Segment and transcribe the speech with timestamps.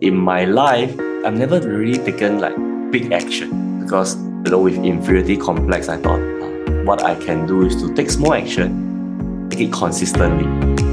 [0.00, 2.54] In my life, I've never really taken like
[2.92, 7.66] big action because you know with inferiority complex, I thought uh, what I can do
[7.66, 10.46] is to take small action, take it consistently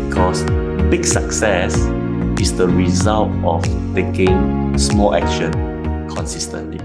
[0.09, 0.41] because
[0.89, 1.75] big success
[2.41, 3.61] is the result of
[3.93, 5.51] taking small action
[6.09, 6.79] consistently.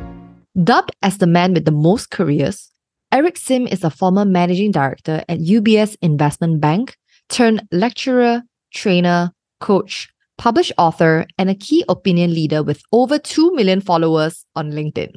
[0.62, 2.68] Dubbed as the man with the most careers,
[3.10, 6.98] Eric Sim is a former managing director at UBS Investment Bank,
[7.30, 8.42] turned lecturer,
[8.74, 10.10] trainer, coach,
[10.40, 15.12] published author, and a key opinion leader with over 2 million followers on LinkedIn.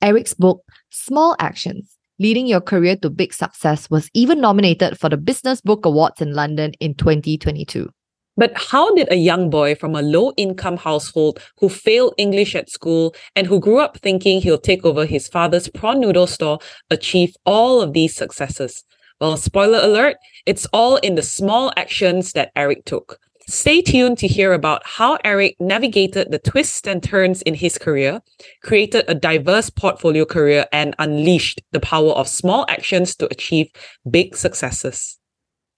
[0.00, 5.16] Eric's book, Small Actions Leading Your Career to Big Success, was even nominated for the
[5.16, 7.90] Business Book Awards in London in 2022.
[8.36, 12.70] But how did a young boy from a low income household who failed English at
[12.70, 17.34] school and who grew up thinking he'll take over his father's prawn noodle store achieve
[17.44, 18.84] all of these successes?
[19.20, 23.18] Well, spoiler alert, it's all in the small actions that Eric took.
[23.52, 28.22] Stay tuned to hear about how Eric navigated the twists and turns in his career,
[28.62, 33.68] created a diverse portfolio career, and unleashed the power of small actions to achieve
[34.10, 35.18] big successes.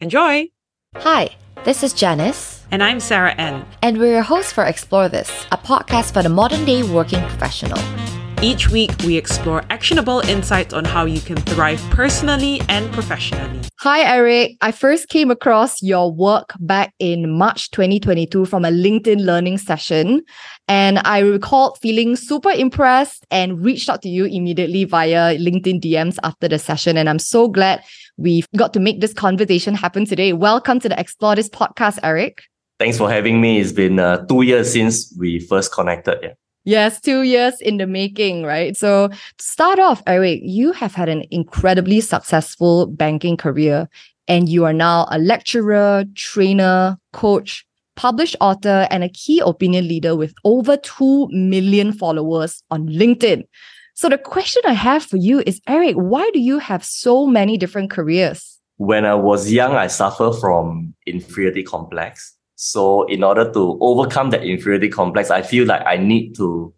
[0.00, 0.46] Enjoy!
[0.94, 1.30] Hi,
[1.64, 2.64] this is Janice.
[2.70, 3.66] And I'm Sarah N.
[3.82, 8.03] And we're your hosts for Explore This, a podcast for the modern day working professional.
[8.44, 13.60] Each week, we explore actionable insights on how you can thrive personally and professionally.
[13.80, 14.58] Hi, Eric.
[14.60, 20.20] I first came across your work back in March 2022 from a LinkedIn learning session.
[20.68, 26.18] And I recalled feeling super impressed and reached out to you immediately via LinkedIn DMs
[26.22, 26.98] after the session.
[26.98, 27.82] And I'm so glad
[28.18, 30.34] we've got to make this conversation happen today.
[30.34, 32.42] Welcome to the Explore This podcast, Eric.
[32.78, 33.60] Thanks for having me.
[33.60, 36.18] It's been uh, two years since we first connected.
[36.22, 36.32] Yeah.
[36.64, 38.74] Yes, two years in the making, right?
[38.74, 43.86] So, to start off, Eric, you have had an incredibly successful banking career,
[44.28, 50.16] and you are now a lecturer, trainer, coach, published author, and a key opinion leader
[50.16, 53.44] with over 2 million followers on LinkedIn.
[53.92, 57.58] So, the question I have for you is Eric, why do you have so many
[57.58, 58.58] different careers?
[58.78, 62.33] When I was young, I suffered from inferiority complex.
[62.56, 66.72] So in order to overcome that inferiority complex, I feel like I need to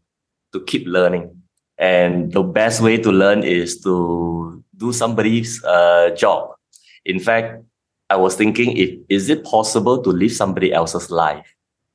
[0.52, 1.30] to keep learning.
[1.78, 6.50] And the best way to learn is to do somebody's uh, job.
[7.04, 7.62] In fact,
[8.08, 11.46] I was thinking if is it possible to live somebody else's life?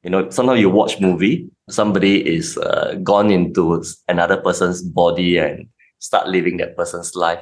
[0.04, 5.68] You know, sometimes you watch movie, somebody is uh, gone into another person's body and
[6.00, 7.40] start living that person's life.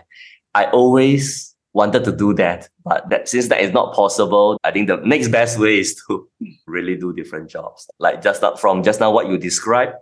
[0.53, 2.69] I always wanted to do that.
[2.83, 6.27] But that since that is not possible, I think the next best way is to
[6.67, 7.89] really do different jobs.
[7.99, 9.93] Like just up from just now what you described.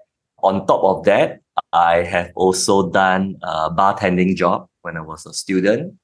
[0.44, 1.42] On top of that,
[1.74, 5.96] I have also done a bartending job when I was a student.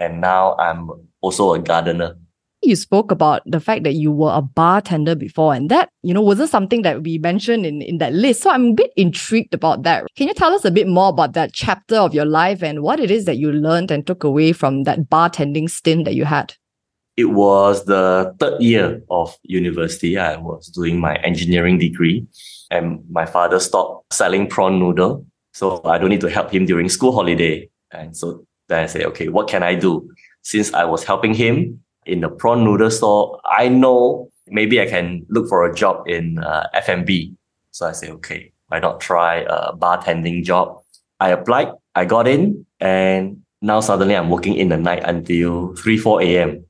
[0.00, 2.16] And now I'm also a gardener
[2.62, 6.20] you spoke about the fact that you were a bartender before, and that, you know,
[6.20, 8.42] wasn't something that we mentioned in, in that list.
[8.42, 10.06] So I'm a bit intrigued about that.
[10.16, 13.00] Can you tell us a bit more about that chapter of your life and what
[13.00, 16.54] it is that you learned and took away from that bartending stint that you had?
[17.16, 20.18] It was the third year of university.
[20.18, 22.26] I was doing my engineering degree,
[22.70, 25.26] and my father stopped selling prawn noodle.
[25.52, 27.68] So I don't need to help him during school holiday.
[27.90, 30.08] And so then I said, okay, what can I do?
[30.42, 35.26] Since I was helping him, in the prawn noodle store, I know maybe I can
[35.28, 36.66] look for a job in uh.
[37.70, 40.82] So I say, okay, why not try a bartending job?
[41.20, 45.98] I applied, I got in, and now suddenly I'm working in the night until 3,
[45.98, 46.64] 4 a.m.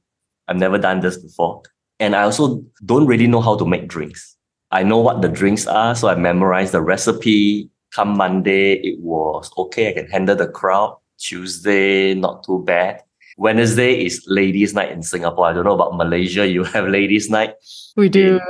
[0.49, 1.63] I've never done this before.
[2.01, 4.37] And I also don't really know how to make drinks.
[4.71, 7.71] I know what the drinks are, so I memorized the recipe.
[7.95, 9.89] Come Monday, it was okay.
[9.89, 10.97] I can handle the crowd.
[11.19, 13.03] Tuesday, not too bad.
[13.39, 15.47] Wednesday is ladies' night in Singapore.
[15.47, 16.45] I don't know about Malaysia.
[16.47, 17.55] You have ladies' night.
[17.97, 18.41] We do.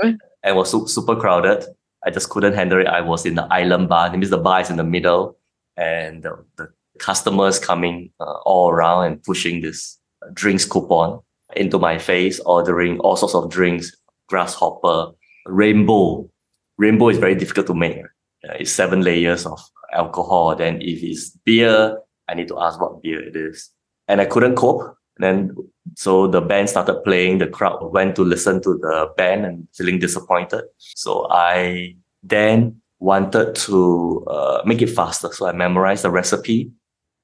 [0.43, 1.65] And was super crowded.
[2.07, 2.87] I just couldn't handle it.
[2.87, 4.09] I was in the island bar.
[4.09, 5.37] That means the bar is in the middle,
[5.77, 9.99] and the, the customers coming uh, all around and pushing this
[10.33, 11.21] drinks coupon
[11.55, 13.95] into my face, ordering all sorts of drinks,
[14.29, 15.13] grasshopper,
[15.45, 16.31] rainbow.
[16.79, 17.99] Rainbow is very difficult to make.
[17.99, 19.61] Uh, it's seven layers of
[19.93, 20.57] alcohol.
[20.57, 23.71] Then if it's beer, I need to ask what beer it is
[24.09, 24.83] and I couldn't cope.
[25.19, 25.57] And then
[25.95, 27.39] so the band started playing.
[27.39, 30.65] The crowd went to listen to the band and feeling disappointed.
[30.79, 35.33] So I then wanted to uh, make it faster.
[35.33, 36.71] So I memorized the recipe.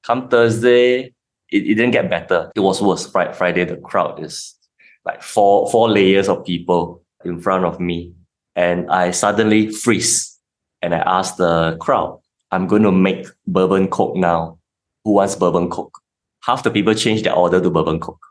[0.03, 1.13] Come Thursday,
[1.49, 2.51] it, it didn't get better.
[2.55, 3.07] It was worse.
[3.07, 4.55] Friday, the crowd is
[5.05, 8.13] like four four layers of people in front of me,
[8.55, 10.37] and I suddenly freeze.
[10.81, 12.19] And I asked the crowd,
[12.51, 14.59] "I'm going to make bourbon coke now.
[15.03, 15.97] Who wants bourbon coke?"
[16.45, 18.25] Half the people change their order to bourbon coke,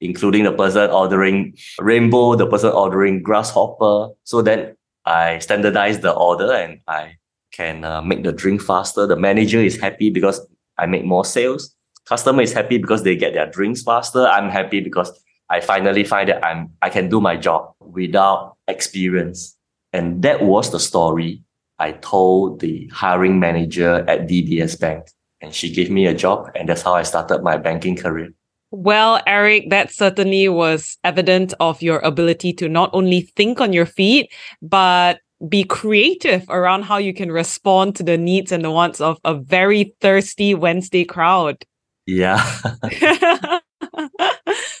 [0.00, 4.08] including the person ordering rainbow, the person ordering grasshopper.
[4.24, 7.16] So then I standardize the order and I
[7.52, 9.06] can uh, make the drink faster.
[9.06, 10.40] The manager is happy because
[10.78, 11.74] I make more sales.
[12.06, 14.26] Customer is happy because they get their drinks faster.
[14.26, 15.10] I'm happy because
[15.48, 19.56] I finally find that I'm I can do my job without experience.
[19.92, 21.42] And that was the story
[21.78, 25.06] I told the hiring manager at DBS Bank.
[25.44, 28.30] And she gave me a job, and that's how I started my banking career.
[28.70, 33.84] Well, Eric, that certainly was evident of your ability to not only think on your
[33.84, 34.32] feet,
[34.62, 39.18] but be creative around how you can respond to the needs and the wants of
[39.22, 41.62] a very thirsty Wednesday crowd.
[42.06, 42.40] Yeah.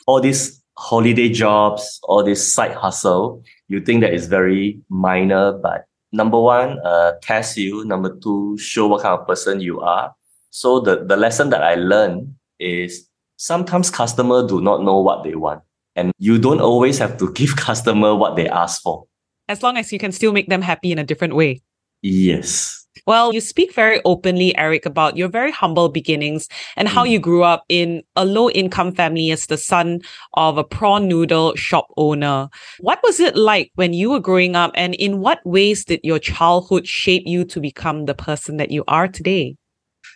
[0.06, 5.84] all these holiday jobs, all this side hustle, you think that is very minor, but
[6.10, 7.84] number one, uh, test you.
[7.84, 10.14] Number two, show what kind of person you are.
[10.54, 15.34] So the, the lesson that I learned is sometimes customer do not know what they
[15.34, 15.64] want.
[15.96, 19.04] And you don't always have to give customer what they ask for.
[19.48, 21.60] As long as you can still make them happy in a different way.
[22.02, 22.86] Yes.
[23.04, 27.10] Well, you speak very openly, Eric, about your very humble beginnings and how mm.
[27.10, 30.02] you grew up in a low income family as the son
[30.34, 32.48] of a prawn noodle shop owner.
[32.78, 36.20] What was it like when you were growing up, and in what ways did your
[36.20, 39.56] childhood shape you to become the person that you are today?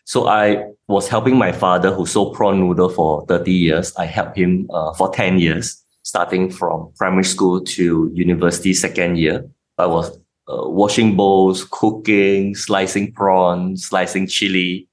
[0.09, 3.95] So I was helping my father who sold prawn noodle for 30 years.
[3.97, 9.47] I helped him uh, for 10 years, starting from primary school to university second year.
[9.77, 10.17] I was
[10.49, 14.89] uh, washing bowls, cooking, slicing prawns, slicing chili.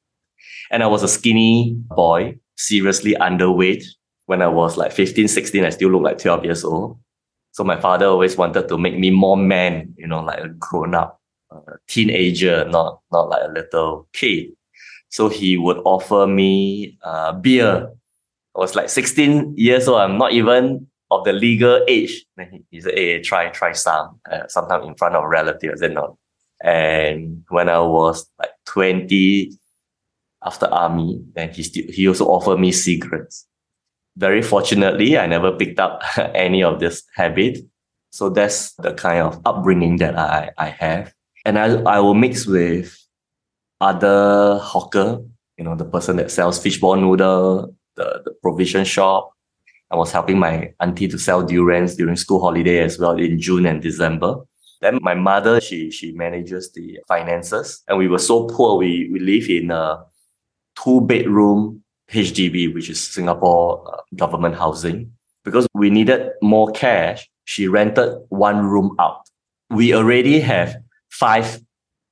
[0.69, 3.85] And I was a skinny boy, seriously underweight.
[4.25, 6.99] When I was like 15, 16, I still looked like 12 years old.
[7.53, 10.93] So my father always wanted to make me more man, you know, like a grown
[10.93, 11.21] up
[11.55, 14.49] uh, teenager, not, not like a little kid.
[15.15, 17.87] So he would offer me uh, beer.
[18.53, 20.01] I was like 16 years old.
[20.01, 22.25] I'm not even of the legal age.
[22.35, 25.81] Then he, he said, hey, try, try some, uh, sometime in front of relatives.
[25.81, 26.17] and not.
[26.61, 29.57] And when I was like 20,
[30.43, 33.47] after army, then he still, he also offered me cigarettes.
[34.17, 37.59] Very fortunately, I never picked up any of this habit.
[38.11, 41.13] So that's the kind of upbringing that I, I have.
[41.45, 43.04] And I, I will mix with
[43.81, 45.21] other hawker,
[45.57, 49.35] you know, the person that sells fishball noodle, the, the provision shop,
[49.91, 53.65] I was helping my auntie to sell durians during school holiday as well in June
[53.65, 54.35] and December.
[54.81, 58.77] Then my mother, she she manages the finances, and we were so poor.
[58.77, 60.03] We we live in a
[60.83, 65.11] two bedroom HDB, which is Singapore uh, government housing,
[65.43, 67.29] because we needed more cash.
[67.45, 69.21] She rented one room out.
[69.69, 70.75] We already have
[71.09, 71.61] five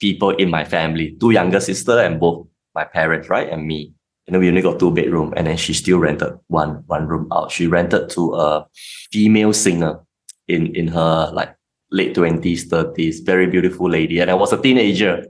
[0.03, 2.38] people in my family, two younger sister and both
[2.75, 3.79] my parents, right, and me
[4.25, 7.27] you know, we only got two bedroom and then she still rented one one room
[7.31, 7.51] out.
[7.51, 8.67] She rented to a
[9.11, 10.00] female singer
[10.47, 11.55] in in her like
[11.91, 14.19] late twenties, thirties, very beautiful lady.
[14.19, 15.27] And I was a teenager.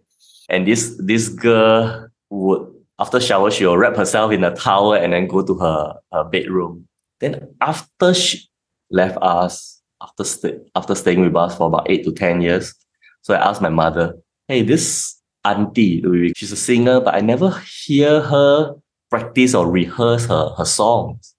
[0.50, 5.14] And this this girl would after shower, she will wrap herself in a towel and
[5.14, 6.88] then go to her, her bedroom.
[7.20, 8.48] Then after she
[8.92, 12.76] left us, after stay, after staying with us for about eight to ten years,
[13.24, 14.14] so I asked my mother,
[14.48, 18.76] "Hey, this auntie, she's a singer, but I never hear her
[19.10, 21.36] practice or rehearse her, her songs.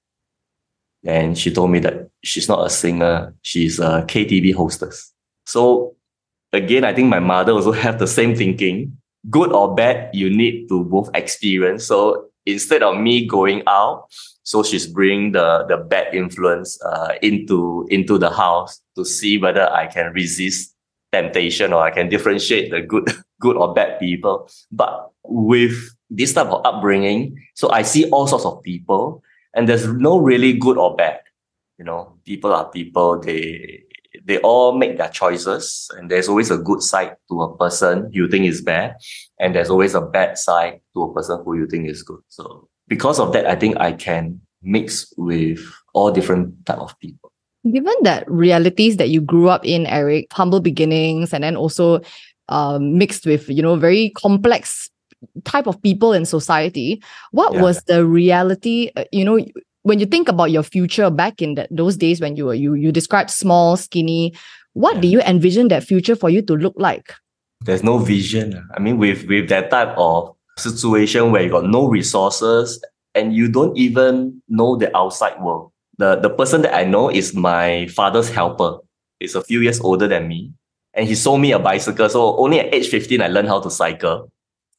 [1.05, 5.13] And she told me that she's not a singer, she's a KTV hostess.
[5.47, 5.97] So
[6.53, 8.97] again, I think my mother also have the same thinking.
[9.31, 11.85] Good or bad, you need to both experience.
[11.85, 14.07] So instead of me going out,
[14.43, 19.71] so she's bringing the, the bad influence uh, into, into the house to see whether
[19.73, 20.74] I can resist
[21.15, 23.07] temptation or I can differentiate the good,
[23.41, 24.51] good or bad people.
[24.73, 25.77] But with
[26.11, 29.23] this type of upbringing, so I see all sorts of people,
[29.55, 31.21] and there's no really good or bad.
[31.79, 33.21] You know, people are people.
[33.21, 33.85] They
[34.25, 38.29] they all make their choices, and there's always a good side to a person you
[38.29, 38.97] think is bad,
[39.39, 42.23] and there's always a bad side to a person who you think is good.
[42.29, 45.61] So because of that, I think I can mix with
[45.95, 47.24] all different type of people.
[47.71, 52.03] Given that realities that you grew up in, Eric, humble beginnings, and then also
[52.49, 54.91] um, mixed with you know very complex
[55.45, 57.63] type of people in society what yeah.
[57.63, 59.43] was the reality uh, you know
[59.83, 62.75] when you think about your future back in that those days when you were you
[62.75, 64.35] you described small skinny
[64.75, 65.01] what yeah.
[65.01, 67.15] do you envision that future for you to look like
[67.63, 71.89] there's no vision i mean with with that type of situation where you got no
[71.89, 72.83] resources
[73.15, 77.35] and you don't even know the outside world the the person that i know is
[77.35, 78.79] my father's helper
[79.21, 80.53] he's a few years older than me
[80.95, 83.71] and he sold me a bicycle so only at age 15 i learned how to
[83.71, 84.31] cycle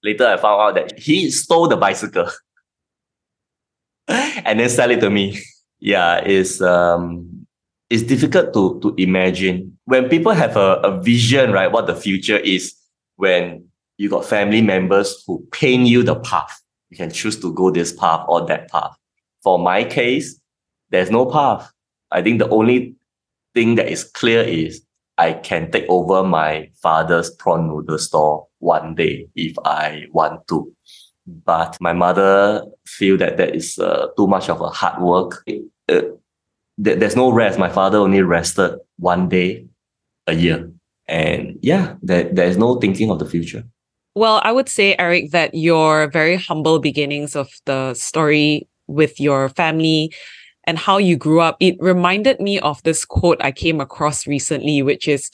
[0.06, 2.30] Later, I found out that he stole the bicycle
[4.08, 5.40] and then sell it to me.
[5.80, 7.48] Yeah, it's um,
[7.90, 9.80] it's difficult to, to imagine.
[9.86, 12.76] When people have a, a vision, right, what the future is,
[13.16, 13.68] when
[13.98, 17.92] you got family members who paint you the path, you can choose to go this
[17.92, 18.96] path or that path.
[19.42, 20.40] For my case,
[20.90, 21.72] there's no path.
[22.12, 22.96] I think the only
[23.54, 24.82] thing that is clear is
[25.18, 30.72] I can take over my father's prawn noodle store one day if I want to.
[31.28, 35.44] But my mother feel that that is uh, too much of a hard work.
[35.90, 36.02] Uh,
[36.78, 37.58] there's no rest.
[37.58, 39.66] My father only rested one day
[40.28, 40.70] a year.
[41.08, 43.64] And yeah, there, there's no thinking of the future.
[44.16, 49.50] Well, I would say, Eric, that your very humble beginnings of the story with your
[49.50, 50.14] family
[50.68, 54.82] and how you grew up, it reminded me of this quote I came across recently,
[54.82, 55.32] which is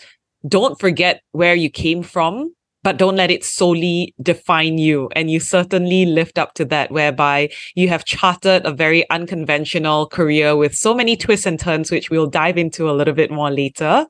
[0.48, 5.10] don't forget where you came from, but don't let it solely define you.
[5.16, 10.56] And you certainly lived up to that, whereby you have charted a very unconventional career
[10.56, 14.08] with so many twists and turns, which we'll dive into a little bit more later.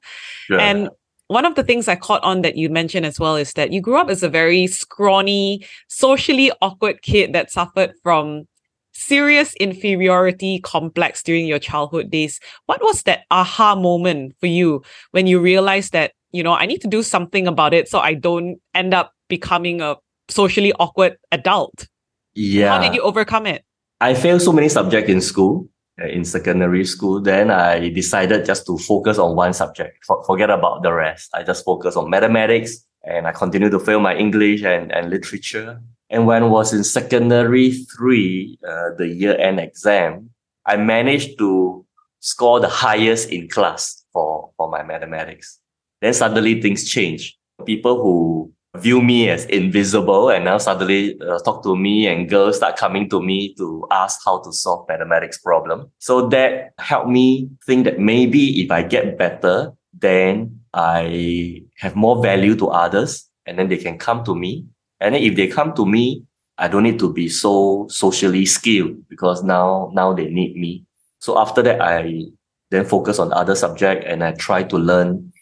[0.50, 0.58] Yeah.
[0.58, 0.90] And
[1.28, 3.80] one of the things I caught on that you mentioned as well is that you
[3.80, 8.48] grew up as a very scrawny, socially awkward kid that suffered from
[9.01, 12.39] serious inferiority complex during your childhood days.
[12.67, 16.81] What was that aha moment for you when you realized that, you know, I need
[16.81, 19.98] to do something about it so I don't end up becoming a
[20.29, 21.88] socially awkward adult?
[22.34, 22.77] Yeah.
[22.77, 23.65] How did you overcome it?
[24.00, 25.67] I failed so many subjects in school,
[26.01, 27.22] uh, in secondary school.
[27.22, 31.29] Then I decided just to focus on one subject, For, forget about the rest.
[31.34, 35.81] I just focus on mathematics and I continued to fail my English and, and literature.
[36.12, 40.30] And when I was in secondary three, uh, the year end exam,
[40.65, 41.86] I managed to
[42.20, 45.60] score the highest in class for, for my mathematics.
[46.01, 47.39] Then suddenly things change.
[47.65, 52.58] People who view me as invisible and now suddenly uh, talk to me and girls
[52.58, 55.91] start coming to me to ask how to solve mathematics problem.
[56.00, 62.22] So that helped me think that maybe if I get better, then I have more
[62.22, 64.65] value to others and then they can come to me
[65.01, 66.24] and then if they come to me,
[66.58, 70.86] I don't need to be so socially skilled because now now they need me.
[71.20, 72.25] So after that, I
[72.70, 75.34] then focus on other subject and I try to learn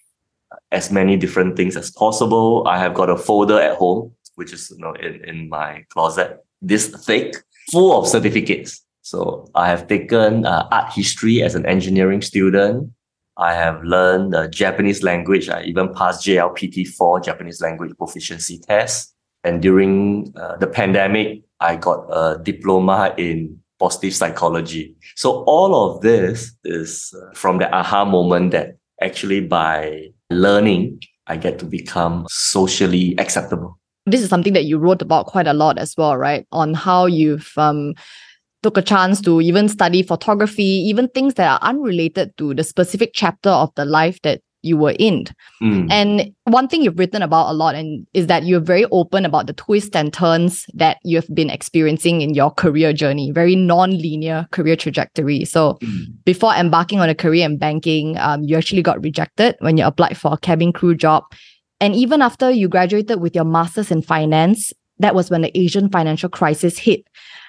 [0.71, 2.65] as many different things as possible.
[2.67, 6.39] I have got a folder at home, which is you know in, in my closet,
[6.61, 7.35] this thick,
[7.69, 8.81] full of certificates.
[9.01, 12.91] So I have taken uh, art history as an engineering student.
[13.35, 15.49] I have learned uh, Japanese language.
[15.49, 19.15] I even passed JLPT 4 Japanese language proficiency test.
[19.43, 24.95] And during uh, the pandemic, I got a diploma in positive psychology.
[25.15, 31.37] So all of this is uh, from the aha moment that actually by learning, I
[31.37, 33.79] get to become socially acceptable.
[34.05, 36.45] This is something that you wrote about quite a lot as well, right?
[36.51, 37.93] On how you've um,
[38.63, 43.11] took a chance to even study photography, even things that are unrelated to the specific
[43.13, 45.25] chapter of the life that you were in.
[45.61, 45.87] Mm.
[45.89, 49.47] And one thing you've written about a lot and is that you're very open about
[49.47, 54.75] the twists and turns that you've been experiencing in your career journey, very non-linear career
[54.75, 55.45] trajectory.
[55.45, 56.05] So mm.
[56.25, 60.17] before embarking on a career in banking, um, you actually got rejected when you applied
[60.17, 61.23] for a cabin crew job.
[61.79, 65.89] And even after you graduated with your master's in finance, that was when the Asian
[65.89, 67.07] financial crisis hit.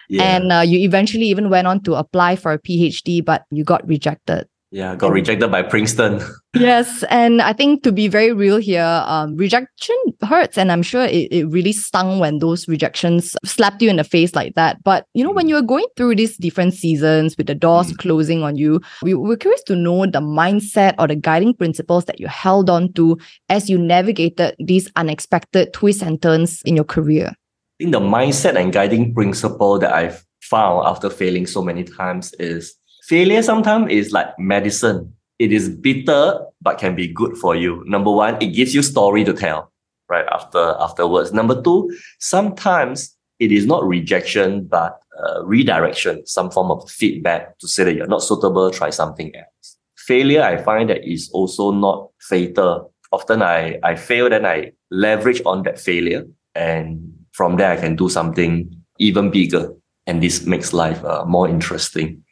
[0.09, 0.23] Yeah.
[0.23, 3.87] And uh, you eventually even went on to apply for a PhD, but you got
[3.87, 4.49] rejected.
[4.73, 6.21] Yeah, got rejected by Princeton.
[6.55, 7.03] yes.
[7.11, 10.57] And I think to be very real here, um, rejection hurts.
[10.57, 14.37] And I'm sure it, it really stung when those rejections slapped you in the face
[14.37, 14.83] like that.
[14.85, 15.49] But, you know, when mm.
[15.49, 17.99] you were going through these different seasons with the doors mm.
[17.99, 22.21] closing on you, we, we're curious to know the mindset or the guiding principles that
[22.21, 27.35] you held on to as you navigated these unexpected twists and turns in your career.
[27.81, 32.33] I think the mindset and guiding principle that I've found after failing so many times
[32.35, 32.77] is
[33.11, 35.13] failure sometimes is like medicine.
[35.41, 37.83] It is bitter, but can be good for you.
[37.87, 39.73] Number one, it gives you story to tell,
[40.09, 40.27] right?
[40.31, 41.33] After afterwards.
[41.33, 41.91] Number two,
[42.21, 47.97] sometimes it is not rejection, but uh, redirection, some form of feedback to say that
[47.97, 49.77] you're not suitable, try something else.
[49.97, 52.93] Failure, I find that is also not fatal.
[53.11, 56.27] Often I, I fail, then I leverage on that failure.
[56.55, 59.75] And from there, I can do something even bigger.
[60.07, 62.23] And this makes life uh, more interesting.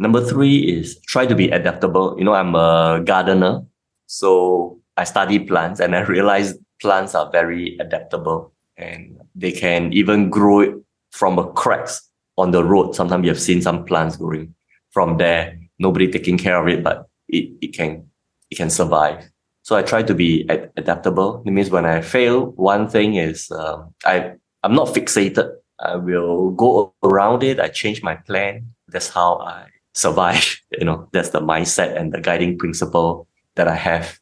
[0.00, 2.16] Number three is try to be adaptable.
[2.18, 3.60] You know, I'm a gardener,
[4.06, 10.30] so I study plants and I realize plants are very adaptable and they can even
[10.30, 12.00] grow from a cracks
[12.38, 12.94] on the road.
[12.94, 14.54] Sometimes you have seen some plants growing
[14.90, 15.58] from there.
[15.78, 18.08] Nobody taking care of it, but it, it can
[18.50, 19.30] it can survive.
[19.62, 21.42] So I try to be ad- adaptable.
[21.44, 25.50] It means when I fail, one thing is um, I I'm not fixated.
[25.78, 27.60] I will go around it.
[27.60, 28.72] I change my plan.
[28.88, 30.60] That's how I survive.
[30.78, 34.18] You know, that's the mindset and the guiding principle that I have.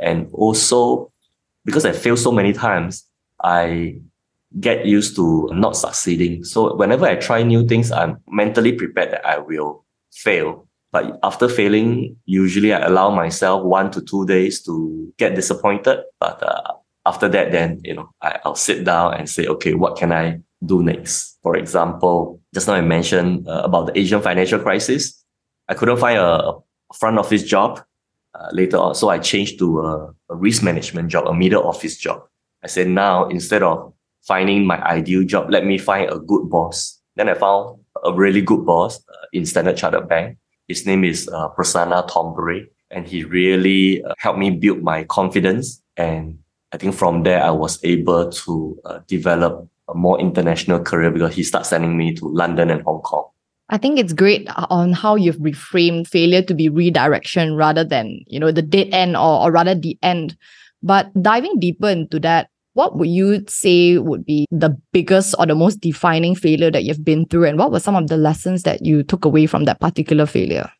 [0.00, 1.12] And also,
[1.64, 3.06] because I fail so many times,
[3.42, 4.00] I
[4.60, 6.44] get used to not succeeding.
[6.44, 10.66] So whenever I try new things, I'm mentally prepared that I will fail.
[10.90, 16.02] But after failing, usually I allow myself one to two days to get disappointed.
[16.20, 16.74] But uh,
[17.06, 20.40] after that, then, you know, I, I'll sit down and say, okay, what can I
[20.64, 21.31] do next?
[21.42, 25.24] For example, just now I mentioned uh, about the Asian financial crisis.
[25.68, 26.54] I couldn't find a,
[27.00, 27.80] front office job
[28.34, 28.94] uh, later on.
[28.94, 32.20] So I changed to a, a risk management job, a middle office job.
[32.62, 37.00] I said, now instead of finding my ideal job, let me find a good boss.
[37.16, 40.36] Then I found a really good boss uh, in Standard Chartered Bank.
[40.68, 45.82] His name is uh, Prasanna Thombre, and he really uh, helped me build my confidence.
[45.96, 46.38] And
[46.72, 51.34] I think from there, I was able to uh, develop a more international career because
[51.34, 53.28] he started sending me to London and Hong Kong.
[53.68, 58.38] I think it's great on how you've reframed failure to be redirection rather than, you
[58.38, 60.36] know, the dead end or, or rather the end.
[60.82, 65.54] But diving deeper into that, what would you say would be the biggest or the
[65.54, 67.44] most defining failure that you've been through?
[67.44, 70.70] And what were some of the lessons that you took away from that particular failure?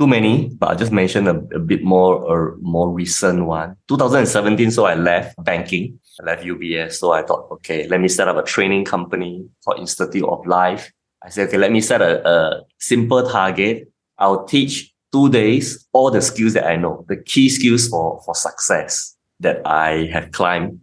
[0.00, 3.76] Too many, but I'll just mention a, a bit more or more recent one.
[3.88, 6.00] 2017, so I left banking.
[6.20, 6.94] I left UBS.
[6.94, 10.92] So I thought, okay, let me set up a training company for Institute of Life.
[11.24, 13.88] I said, okay, let me set a, a simple target.
[14.18, 18.34] I'll teach two days all the skills that I know, the key skills for, for
[18.34, 20.80] success that I have climbed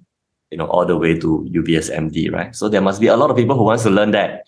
[0.51, 2.55] you know, all the way to UBS MD, right?
[2.55, 4.47] So there must be a lot of people who wants to learn that,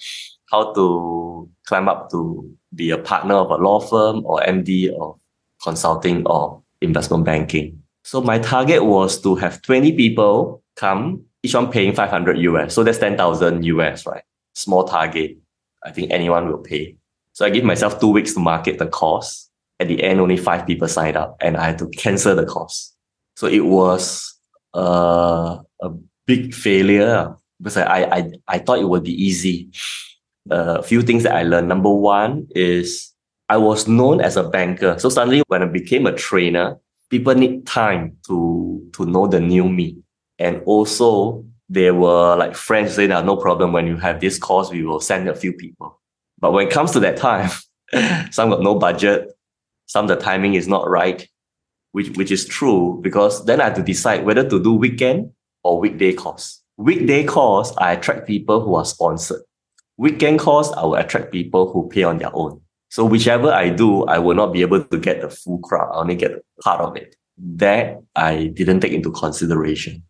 [0.49, 5.17] how to climb up to be a partner of a law firm or MD or
[5.63, 7.81] consulting or investment banking.
[8.03, 12.73] So my target was to have 20 people come, each one paying 500 US.
[12.73, 14.23] So that's 10,000 US, right?
[14.55, 15.37] Small target.
[15.85, 16.97] I think anyone will pay.
[17.33, 19.49] So I give myself two weeks to market the course.
[19.79, 22.93] At the end, only five people signed up and I had to cancel the course.
[23.35, 24.35] So it was
[24.75, 25.89] uh, a
[26.25, 29.69] big failure because I, I, I thought it would be easy.
[30.49, 31.69] Uh, a few things that I learned.
[31.69, 33.13] Number one is
[33.49, 34.97] I was known as a banker.
[34.99, 36.77] So suddenly when I became a trainer,
[37.09, 39.97] people need time to, to know the new me.
[40.41, 43.71] And also there were like friends saying, no problem.
[43.71, 46.01] When you have this course, we will send a few people.
[46.39, 47.49] But when it comes to that time,
[48.31, 49.31] some got no budget.
[49.85, 51.27] Some the timing is not right
[51.91, 55.31] which which is true because then I have to decide whether to do weekend
[55.63, 56.61] or weekday course.
[56.77, 59.41] Weekday course, I attract people who are sponsored.
[59.97, 62.61] Weekend course, I will attract people who pay on their own.
[62.89, 65.91] So whichever I do, I will not be able to get the full crowd.
[65.93, 66.31] I only get
[66.63, 67.15] part of it.
[67.37, 70.03] That I didn't take into consideration.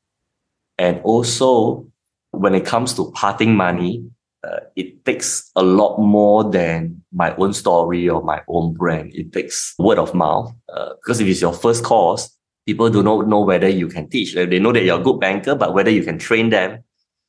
[0.82, 1.86] And also,
[2.32, 4.04] when it comes to parting money,
[4.44, 9.12] uh, it takes a lot more than my own story or my own brand.
[9.13, 10.52] It takes word of mouth.
[10.74, 14.34] Uh, because if it's your first course, people do not know whether you can teach.
[14.34, 16.84] They know that you're a good banker, but whether you can train them.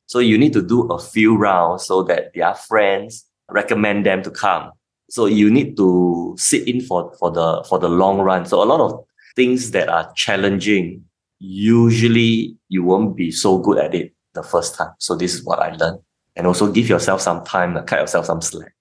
[0.07, 4.31] So you need to do a few rounds so that their friends recommend them to
[4.31, 4.71] come.
[5.11, 8.47] So you need to sit in for, for the for the long run.
[8.47, 11.05] So a lot of things that are challenging,
[11.37, 14.93] usually you won't be so good at it the first time.
[14.97, 15.99] So this is what I learned
[16.35, 18.73] and also give yourself some time, uh, cut yourself some slack.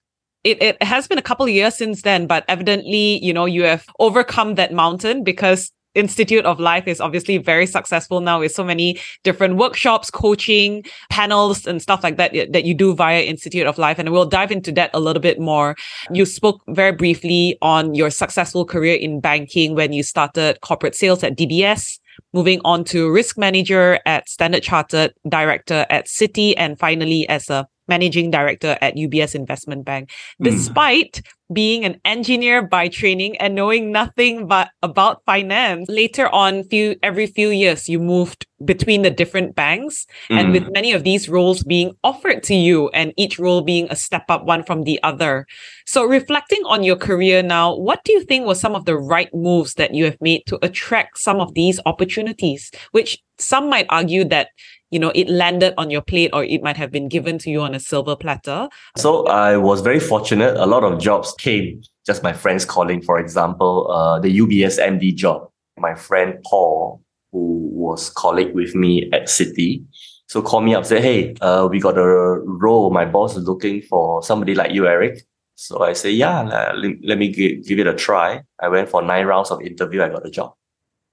[0.45, 3.65] It, it has been a couple of years since then, but evidently, you know, you
[3.65, 8.65] have overcome that mountain because Institute of Life is obviously very successful now with so
[8.65, 13.77] many different workshops, coaching, panels, and stuff like that that you do via Institute of
[13.77, 13.99] Life.
[13.99, 15.77] And we'll dive into that a little bit more.
[16.11, 21.23] You spoke very briefly on your successful career in banking when you started corporate sales
[21.23, 21.99] at DBS
[22.33, 27.67] moving on to risk manager at Standard Chartered, director at Citi, and finally as a
[27.89, 30.11] managing director at UBS Investment Bank.
[30.39, 30.45] Hmm.
[30.45, 31.55] Despite mm.
[31.55, 37.27] being an engineer by training and knowing nothing but about finance, later on few every
[37.27, 40.39] few years you moved between the different banks mm.
[40.39, 40.73] and with hmm.
[40.73, 44.45] many of these roles being offered to you and each role being a step up
[44.45, 45.47] one from the other.
[45.87, 49.33] So reflecting on your career now, what do you think were some of the right
[49.35, 54.25] moves that you have made to attract some of these opportunities, which some might argue
[54.25, 54.49] that
[54.91, 57.61] you know it landed on your plate or it might have been given to you
[57.61, 62.23] on a silver platter so i was very fortunate a lot of jobs came just
[62.23, 65.49] my friends calling for example uh, the ubs md job
[65.79, 69.85] my friend paul who was colleague with me at citi
[70.29, 73.83] so call me up say hey uh, we got a role my boss is looking
[73.83, 75.23] for somebody like you eric
[75.55, 76.43] so i say yeah
[76.75, 80.03] let, let me give, give it a try i went for nine rounds of interview
[80.03, 80.53] i got the job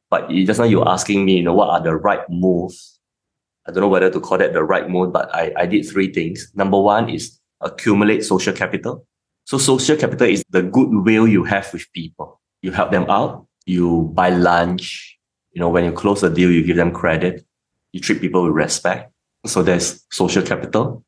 [0.10, 3.00] but just now you're asking me you know what are the right moves
[3.70, 6.12] I don't know whether to call that the right move, but I, I did three
[6.12, 6.52] things.
[6.56, 9.06] Number one is accumulate social capital.
[9.46, 12.42] So social capital is the goodwill you have with people.
[12.64, 15.19] You help them out, you buy lunch,
[15.60, 17.45] you know, when you close a deal, you give them credit,
[17.91, 19.12] you treat people with respect.
[19.45, 21.04] So there's social capital.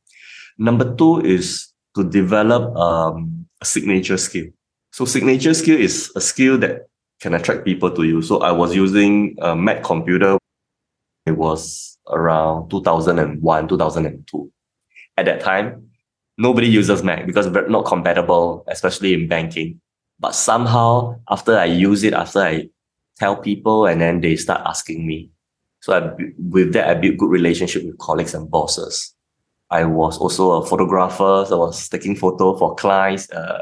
[0.57, 4.47] Number two is to develop um, a signature skill.
[4.91, 6.89] So signature skill is a skill that
[7.21, 8.21] can attract people to you.
[8.21, 10.37] So I was using a Mac computer.
[11.25, 14.51] It was around 2001, 2002.
[15.15, 15.91] At that time,
[16.37, 19.79] nobody uses Mac because it's not compatible, especially in banking.
[20.19, 22.67] But somehow, after I use it, after I
[23.21, 25.29] tell people, and then they start asking me.
[25.81, 26.01] So I,
[26.37, 29.13] with that, I built good relationship with colleagues and bosses.
[29.69, 31.45] I was also a photographer.
[31.47, 33.59] So I was taking photo for clients uh,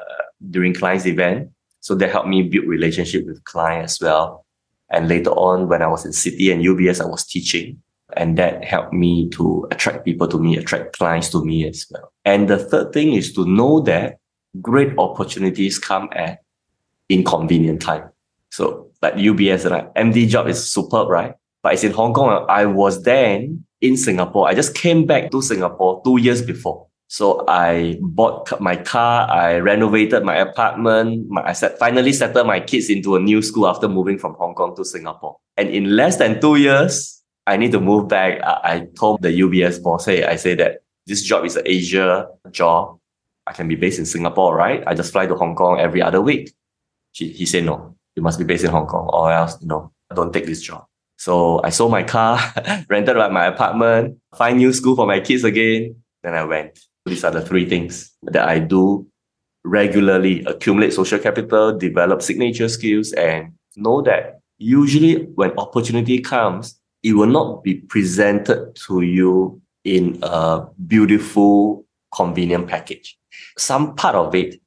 [0.50, 1.50] during clients event.
[1.82, 4.45] So that helped me build relationship with clients as well.
[4.89, 7.82] And later on, when I was in Citi and UBS, I was teaching.
[8.17, 12.12] And that helped me to attract people to me, attract clients to me as well.
[12.26, 14.17] And the third thing is to know that
[14.62, 16.39] great opportunities come at
[17.10, 18.10] inconvenient time.
[18.60, 19.88] So like UBS, right?
[19.95, 21.34] MD job is superb, right?
[21.63, 22.45] But it's in Hong Kong.
[22.50, 24.50] I was then in Singapore.
[24.50, 26.88] I just came back to Singapore two years before.
[27.08, 32.60] So I bought my car, I renovated my apartment, my, I set, finally settled my
[32.60, 35.38] kids into a new school after moving from Hong Kong to Singapore.
[35.56, 38.43] And in less than two years, I need to move back.
[38.43, 42.28] I, I told the UBS boss, hey, I say that this job is an Asia
[42.52, 43.00] job.
[43.48, 44.84] I can be based in Singapore, right?
[44.86, 46.52] I just fly to Hong Kong every other week.
[47.13, 49.93] She, he said, no, you must be based in Hong Kong or else, you know,
[50.12, 50.86] I don't take this job.
[51.15, 52.38] So I sold my car,
[52.89, 55.95] rented like my apartment, find new school for my kids again.
[56.21, 56.77] Then I went.
[57.05, 59.08] These are the three things that I do
[59.63, 67.13] regularly accumulate social capital, develop signature skills, and know that usually when opportunity comes, it
[67.13, 73.17] will not be presented to you in a beautiful, convenient package.
[73.58, 74.60] Some part of it,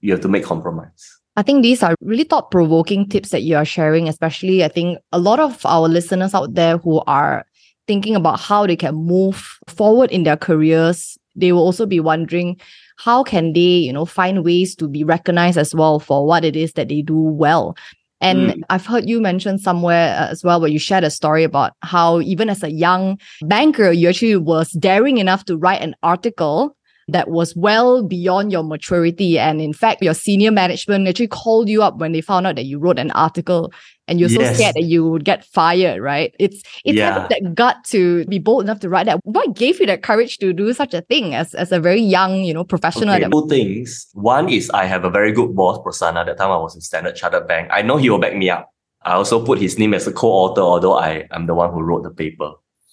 [0.00, 1.13] you have to make compromise.
[1.36, 4.98] I think these are really thought provoking tips that you are sharing, especially I think
[5.12, 7.44] a lot of our listeners out there who are
[7.86, 11.18] thinking about how they can move forward in their careers.
[11.34, 12.60] They will also be wondering
[12.96, 16.54] how can they, you know, find ways to be recognized as well for what it
[16.54, 17.76] is that they do well.
[18.20, 18.60] And mm.
[18.70, 22.20] I've heard you mention somewhere uh, as well where you shared a story about how
[22.20, 26.76] even as a young banker, you actually was daring enough to write an article
[27.08, 29.38] that was well beyond your maturity.
[29.38, 32.64] And in fact, your senior management actually called you up when they found out that
[32.64, 33.72] you wrote an article
[34.06, 34.48] and you're yes.
[34.50, 36.34] so scared that you would get fired, right?
[36.38, 37.26] It's it's yeah.
[37.28, 39.20] that gut to be bold enough to write that.
[39.24, 42.44] What gave you that courage to do such a thing as, as a very young,
[42.44, 43.14] you know, professional?
[43.14, 44.06] Okay, two things.
[44.12, 46.26] One is I have a very good boss, Prasanna.
[46.26, 47.68] That time I was in Standard Chartered Bank.
[47.70, 48.70] I know he will back me up.
[49.02, 52.04] I also put his name as a co-author, although I am the one who wrote
[52.04, 52.52] the paper.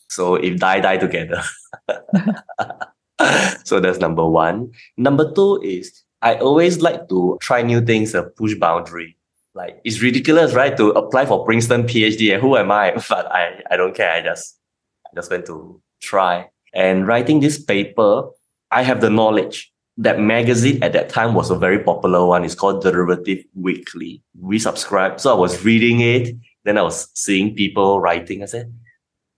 [0.09, 1.41] So if die, die together.
[3.63, 4.71] so that's number one.
[4.97, 9.17] Number two is I always like to try new things and push boundary.
[9.53, 10.75] Like it's ridiculous, right?
[10.77, 12.91] To apply for Princeton PhD and who am I?
[13.09, 14.11] But I, I don't care.
[14.11, 14.57] I just
[15.05, 16.49] I just went to try.
[16.73, 18.29] And writing this paper,
[18.71, 19.71] I have the knowledge.
[19.97, 22.45] That magazine at that time was a very popular one.
[22.45, 24.23] It's called Derivative Weekly.
[24.39, 25.19] We subscribed.
[25.19, 26.35] So I was reading it.
[26.63, 28.41] Then I was seeing people writing.
[28.41, 28.73] I said,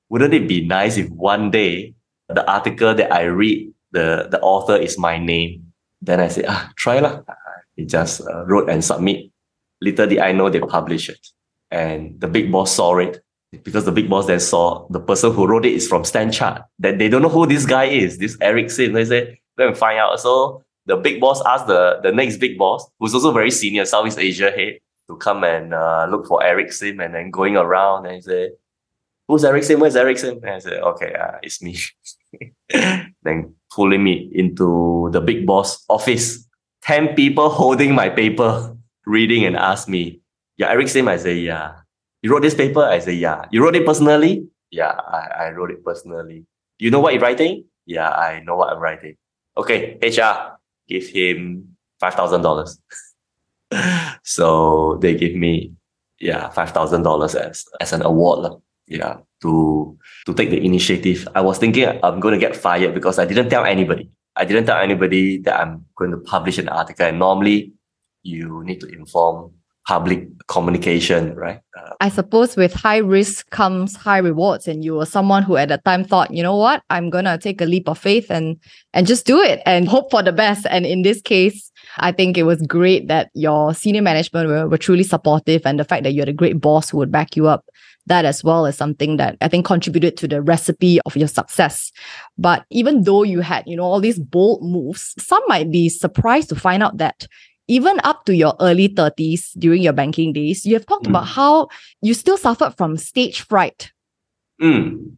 [0.09, 1.95] wouldn't it be nice if one day
[2.29, 5.71] the article that I read the the author is my name.
[6.01, 7.21] Then I say, ah, try lah.
[7.77, 9.31] He just uh, wrote and submit.
[9.81, 11.25] Little did I know they published it.
[11.71, 13.23] And the big boss saw it
[13.63, 16.63] because the big boss then saw the person who wrote it is from Stanchart.
[16.79, 18.93] That they don't know who this guy is, this Eric Sim.
[18.93, 20.19] They said, go find out.
[20.19, 24.19] So the big boss asked the, the next big boss, who's also very senior, Southeast
[24.19, 28.23] Asia head, to come and uh, look for Eric Sim and then going around and
[28.23, 28.51] say,
[29.27, 29.79] who's Eric Sim?
[29.79, 30.37] Where's Eric Sim?
[30.37, 31.77] And I said, okay, uh, it's me.
[33.23, 36.47] then pulling me into the big boss office.
[36.83, 40.21] 10 people holding my paper, reading and ask me,
[40.57, 41.75] yeah, Eric Sim, I say, yeah.
[42.21, 42.83] You wrote this paper?
[42.83, 43.45] I say, yeah.
[43.51, 44.47] You wrote it personally?
[44.69, 46.45] Yeah, I, I wrote it personally.
[46.79, 47.65] You know what you're writing?
[47.85, 49.15] Yeah, I know what I'm writing.
[49.57, 50.57] Okay, HR,
[50.87, 52.77] give him $5,000.
[54.23, 55.73] so they give me,
[56.19, 58.61] yeah, $5,000 as, as an award.
[58.87, 61.27] Yeah, to to take the initiative.
[61.35, 64.09] I was thinking I'm going to get fired because I didn't tell anybody.
[64.35, 67.05] I didn't tell anybody that I'm going to publish an article.
[67.05, 67.73] And normally,
[68.23, 69.51] you need to inform
[69.85, 71.59] public communication, right?
[71.77, 75.69] Uh, I suppose with high risk comes high rewards, and you were someone who at
[75.69, 78.57] the time thought, you know what, I'm gonna take a leap of faith and
[78.93, 80.65] and just do it and hope for the best.
[80.69, 84.77] And in this case, I think it was great that your senior management were, were
[84.77, 87.47] truly supportive, and the fact that you had a great boss who would back you
[87.47, 87.65] up
[88.05, 91.91] that as well as something that I think contributed to the recipe of your success.
[92.37, 96.49] But even though you had, you know, all these bold moves, some might be surprised
[96.49, 97.27] to find out that
[97.67, 101.09] even up to your early 30s during your banking days, you have talked mm.
[101.09, 101.69] about how
[102.01, 103.91] you still suffered from stage fright.
[104.61, 105.15] Mm.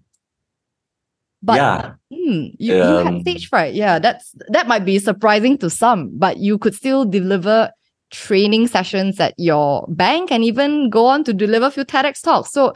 [1.42, 1.94] But yeah.
[2.12, 3.74] Mm, you, um, you had stage fright.
[3.74, 7.72] Yeah, that's that might be surprising to some, but you could still deliver
[8.12, 12.52] training sessions at your bank and even go on to deliver a few TEDx talks.
[12.52, 12.74] So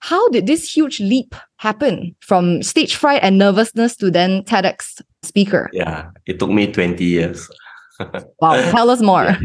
[0.00, 5.68] how did this huge leap happen from stage fright and nervousness to then TEDx speaker?
[5.72, 7.50] Yeah, it took me 20 years.
[8.40, 9.36] wow, tell us more.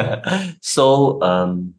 [0.60, 1.74] so um,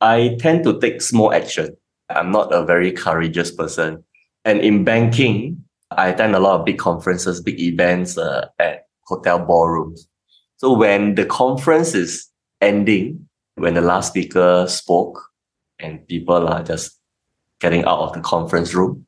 [0.00, 1.76] I tend to take small action.
[2.08, 4.02] I'm not a very courageous person.
[4.44, 9.38] And in banking, I attend a lot of big conferences, big events uh, at hotel
[9.38, 10.08] ballrooms.
[10.56, 12.29] So when the conference is
[12.60, 15.22] ending, when the last speaker spoke
[15.78, 16.98] and people are just
[17.60, 19.06] getting out of the conference room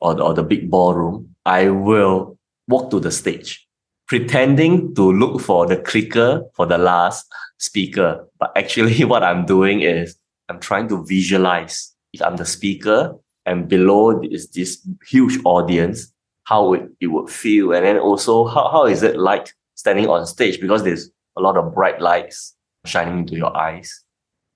[0.00, 3.66] or the, or the big ballroom, I will walk to the stage,
[4.06, 7.26] pretending to look for the clicker for the last
[7.58, 8.26] speaker.
[8.38, 10.16] But actually, what I'm doing is
[10.48, 13.14] I'm trying to visualize if I'm the speaker
[13.46, 16.12] and below is this huge audience,
[16.44, 17.72] how it, it would feel.
[17.72, 20.60] And then also, how, how is it like standing on stage?
[20.60, 22.55] Because there's a lot of bright lights
[22.86, 24.02] shining into your eyes.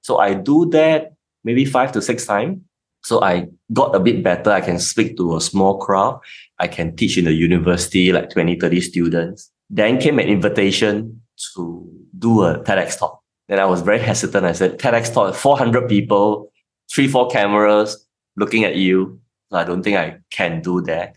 [0.03, 1.13] So I do that
[1.45, 2.61] maybe five to six times.
[3.03, 4.51] So I got a bit better.
[4.51, 6.21] I can speak to a small crowd.
[6.59, 9.51] I can teach in the university, like 20, 30 students.
[9.71, 11.23] Then came an invitation
[11.55, 13.23] to do a TEDx talk.
[13.49, 14.45] Then I was very hesitant.
[14.45, 16.53] I said, TEDx talk, 400 people,
[16.93, 19.21] three, four cameras looking at you.
[19.51, 21.17] So I don't think I can do that.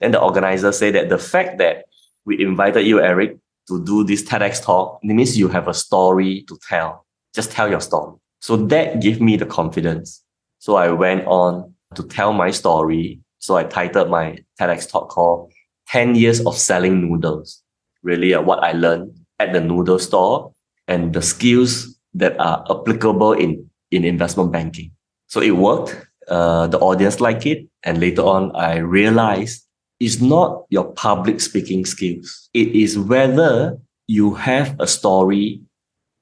[0.00, 1.84] Then the organizer said that the fact that
[2.24, 3.38] we invited you, Eric,
[3.68, 7.06] to do this TEDx talk, it means you have a story to tell.
[7.34, 8.16] Just tell your story.
[8.40, 10.22] So that gave me the confidence.
[10.58, 13.20] So I went on to tell my story.
[13.38, 15.52] So I titled my TEDx talk called
[15.88, 17.62] 10 Years of Selling Noodles.
[18.02, 20.52] Really uh, what I learned at the noodle store
[20.88, 24.92] and the skills that are applicable in, in investment banking.
[25.28, 25.96] So it worked.
[26.28, 27.66] Uh, the audience liked it.
[27.82, 29.66] And later on, I realized
[30.02, 32.48] is not your public speaking skills.
[32.52, 35.60] It is whether you have a story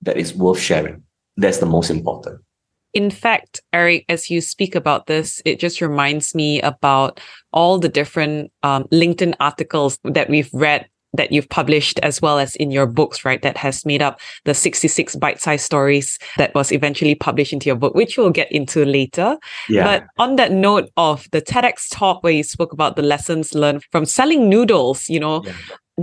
[0.03, 1.03] that is worth sharing.
[1.37, 2.43] That's the most important.
[2.93, 7.21] In fact, Eric, as you speak about this, it just reminds me about
[7.53, 12.55] all the different um, LinkedIn articles that we've read that you've published as well as
[12.57, 13.43] in your books, right?
[13.43, 17.95] That has made up the 66 bite-sized stories that was eventually published into your book,
[17.95, 19.37] which we'll get into later.
[19.69, 19.85] Yeah.
[19.85, 23.85] But on that note of the TEDx talk where you spoke about the lessons learned
[23.91, 25.53] from selling noodles, you know, yeah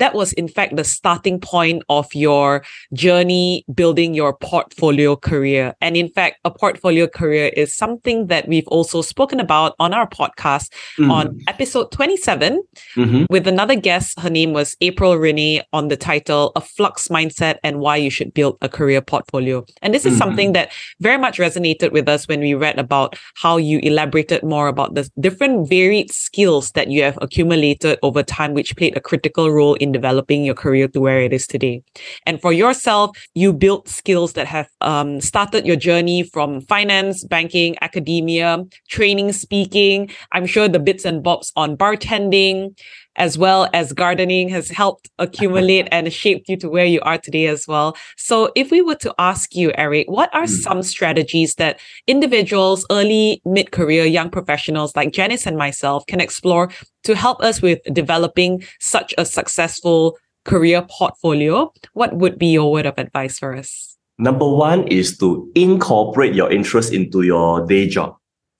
[0.01, 5.73] that was in fact the starting point of your journey building your portfolio career.
[5.81, 10.07] And in fact, a portfolio career is something that we've also spoken about on our
[10.07, 11.11] podcast mm-hmm.
[11.11, 12.63] on episode 27
[12.95, 13.25] mm-hmm.
[13.29, 14.19] with another guest.
[14.19, 18.33] Her name was April Renee on the title A Flux Mindset and Why You Should
[18.33, 19.65] Build a Career Portfolio.
[19.81, 20.19] And this is mm-hmm.
[20.19, 24.67] something that very much resonated with us when we read about how you elaborated more
[24.67, 29.51] about the different varied skills that you have accumulated over time, which played a critical
[29.51, 31.81] role in in developing your career to where it is today.
[32.25, 37.75] And for yourself, you built skills that have um, started your journey from finance, banking,
[37.81, 40.11] academia, training, speaking.
[40.33, 42.77] I'm sure the bits and bobs on bartending,
[43.17, 47.47] as well as gardening has helped accumulate and shaped you to where you are today
[47.47, 47.97] as well.
[48.15, 50.49] So if we were to ask you, Eric, what are mm.
[50.49, 56.69] some strategies that individuals, early mid-career young professionals like Janice and myself can explore
[57.03, 61.71] to help us with developing such a successful career portfolio?
[61.93, 63.97] What would be your word of advice for us?
[64.19, 68.15] Number one is to incorporate your interest into your day job.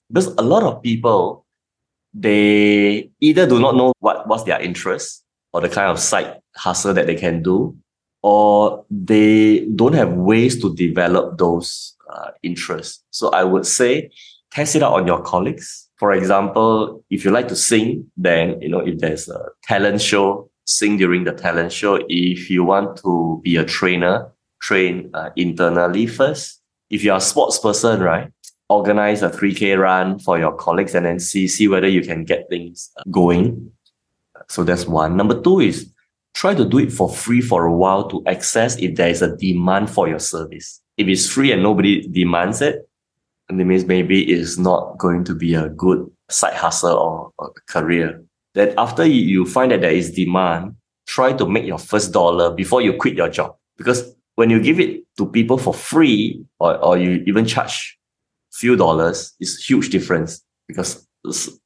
[0.10, 1.47] Because a lot of people
[2.20, 6.94] they either do not know what what's their interest or the kind of side hustle
[6.94, 7.76] that they can do,
[8.24, 13.04] or they don't have ways to develop those uh, interests.
[13.12, 14.10] So I would say
[14.52, 15.88] test it out on your colleagues.
[15.98, 20.50] For example, if you like to sing, then you know if there's a talent show,
[20.66, 22.00] sing during the talent show.
[22.08, 26.62] If you want to be a trainer, train uh, internally first.
[26.90, 28.32] If you're a sports person, right?
[28.70, 32.50] Organize a 3K run for your colleagues and then see, see whether you can get
[32.50, 33.72] things uh, going.
[34.50, 35.16] So that's one.
[35.16, 35.92] Number two is
[36.34, 39.36] try to do it for free for a while to access if there is a
[39.36, 40.82] demand for your service.
[40.98, 42.88] If it's free and nobody demands it,
[43.50, 47.54] and it means maybe it's not going to be a good side hustle or, or
[47.68, 48.22] career.
[48.56, 50.76] That after you find that there is demand,
[51.08, 53.56] try to make your first dollar before you quit your job.
[53.78, 57.97] Because when you give it to people for free or, or you even charge
[58.58, 61.08] few dollars is huge difference because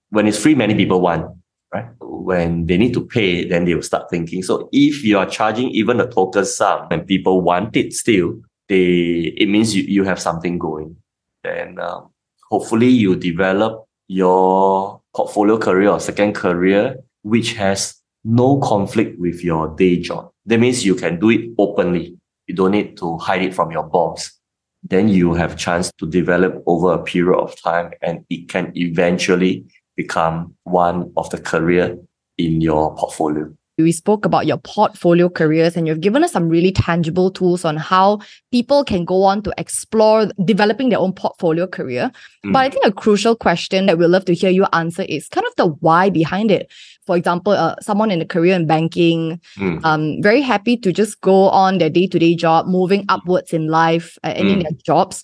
[0.10, 1.25] when it's free, many people want,
[1.73, 1.88] right?
[1.99, 4.43] When they need to pay, then they will start thinking.
[4.43, 9.34] So if you are charging even a token sum and people want it still, they
[9.38, 10.97] it means you, you have something going.
[11.43, 12.10] And um,
[12.49, 19.75] hopefully you develop your portfolio career or second career, which has no conflict with your
[19.75, 20.30] day job.
[20.45, 22.17] That means you can do it openly.
[22.47, 24.40] You don't need to hide it from your boss.
[24.83, 29.65] Then you have chance to develop over a period of time and it can eventually
[29.95, 31.97] become one of the career
[32.37, 33.53] in your portfolio.
[33.83, 37.77] We spoke about your portfolio careers and you've given us some really tangible tools on
[37.77, 38.19] how
[38.51, 42.11] people can go on to explore developing their own portfolio career.
[42.45, 42.53] Mm.
[42.53, 45.45] But I think a crucial question that we'd love to hear you answer is kind
[45.47, 46.71] of the why behind it.
[47.05, 49.83] For example, uh, someone in a career in banking, mm.
[49.83, 53.67] um, very happy to just go on their day to day job, moving upwards in
[53.67, 54.53] life uh, and mm.
[54.53, 55.23] in their jobs.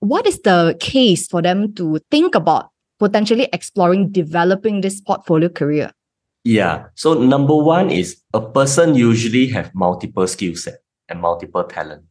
[0.00, 5.92] What is the case for them to think about potentially exploring developing this portfolio career?
[6.44, 6.86] Yeah.
[6.94, 12.04] So number one is a person usually have multiple skill set and multiple talent.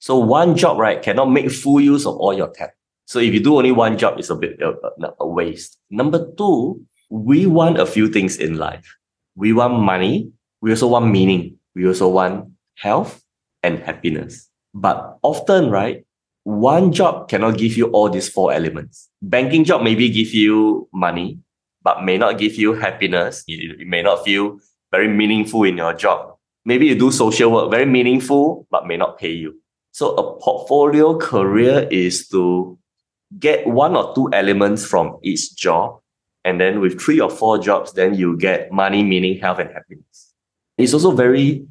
[0.00, 2.74] So one job, right, cannot make full use of all your talent.
[3.06, 4.72] So if you do only one job, it's a bit a,
[5.18, 5.78] a waste.
[5.90, 8.86] Number two, we want a few things in life.
[9.34, 10.30] We want money.
[10.62, 11.56] We also want meaning.
[11.74, 13.22] We also want health
[13.62, 14.48] and happiness.
[14.72, 16.06] But often, right,
[16.44, 19.08] one job cannot give you all these four elements.
[19.20, 21.40] Banking job maybe give you money,
[21.82, 23.44] but may not give you happiness.
[23.46, 24.58] You, you may not feel
[24.90, 26.36] very meaningful in your job.
[26.64, 29.60] Maybe you do social work, very meaningful, but may not pay you.
[29.92, 32.78] So a portfolio career is to
[33.38, 36.00] get one or two elements from each job.
[36.44, 40.32] And then with three or four jobs, then you get money, meaning, health, and happiness.
[40.78, 41.66] It's also very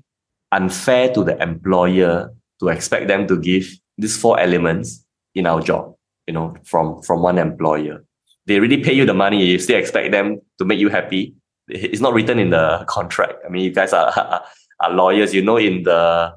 [0.52, 5.96] unfair to the employer to expect them to give these four elements in our job,
[6.28, 8.04] you know, from, from one employer
[8.50, 11.36] they really pay you the money, you still expect them to make you happy.
[11.68, 13.36] It's not written in the contract.
[13.46, 14.10] I mean, you guys are,
[14.80, 16.34] are lawyers, you know, in the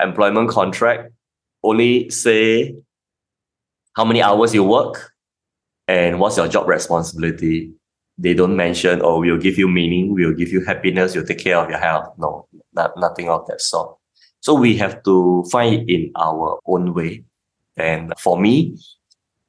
[0.00, 1.12] employment contract,
[1.64, 2.76] only say
[3.96, 5.12] how many hours you work
[5.88, 7.72] and what's your job responsibility.
[8.18, 11.58] They don't mention, oh, we'll give you meaning, we'll give you happiness, you'll take care
[11.58, 12.14] of your health.
[12.18, 13.96] No, not, nothing of that sort.
[14.38, 17.24] So we have to find it in our own way.
[17.76, 18.76] And for me,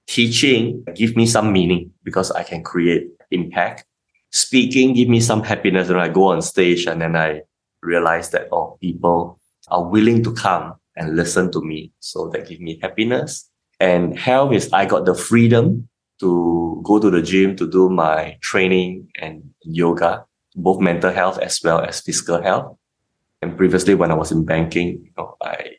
[0.08, 3.86] Teaching give me some meaning because I can create impact.
[4.32, 7.42] Speaking give me some happiness when I go on stage and then I
[7.82, 9.40] realize that oh people
[9.70, 11.92] are willing to come and listen to me.
[12.00, 13.50] So that give me happiness.
[13.80, 15.90] And health is I got the freedom
[16.20, 21.60] to go to the gym to do my training and yoga, both mental health as
[21.64, 22.78] well as physical health.
[23.42, 25.76] And previously when I was in banking, you know, I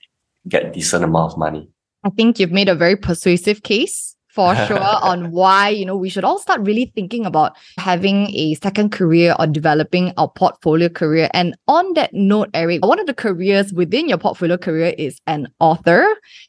[0.48, 1.68] get decent amount of money.
[2.04, 6.09] I think you've made a very persuasive case for sure on why you know we
[6.09, 11.29] should all start really thinking about having a second career or developing our portfolio career
[11.33, 15.47] and on that note eric one of the careers within your portfolio career is an
[15.61, 16.05] author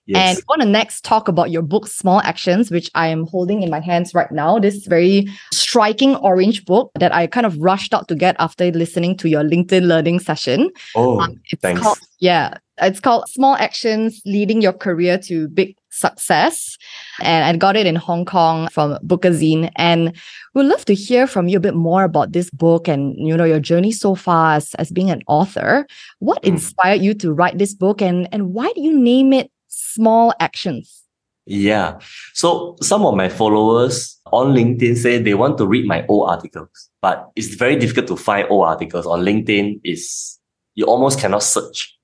[0.08, 0.18] yes.
[0.18, 3.62] and I want to next talk about your book small actions which i am holding
[3.62, 7.94] in my hands right now this very striking orange book that i kind of rushed
[7.94, 11.82] out to get after listening to your linkedin learning session oh um, it's thanks.
[11.82, 16.78] called yeah it's called small actions leading your career to big success.
[17.22, 19.72] And I got it in Hong Kong from Bookazine.
[19.76, 20.16] And
[20.54, 23.46] we'd love to hear from you a bit more about this book and you know
[23.46, 25.88] your journey so far as, as being an author.
[26.20, 26.50] What mm.
[26.50, 31.04] inspired you to write this book and, and why do you name it Small Actions?
[31.46, 32.00] Yeah.
[32.34, 36.90] So some of my followers on LinkedIn say they want to read my old articles,
[37.02, 39.80] but it's very difficult to find old articles on LinkedIn.
[39.84, 40.40] Is
[40.74, 41.95] you almost cannot search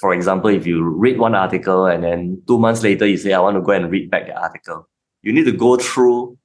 [0.00, 3.40] for example, if you read one article and then two months later you say, I
[3.40, 4.88] want to go and read back the article,
[5.22, 6.38] you need to go through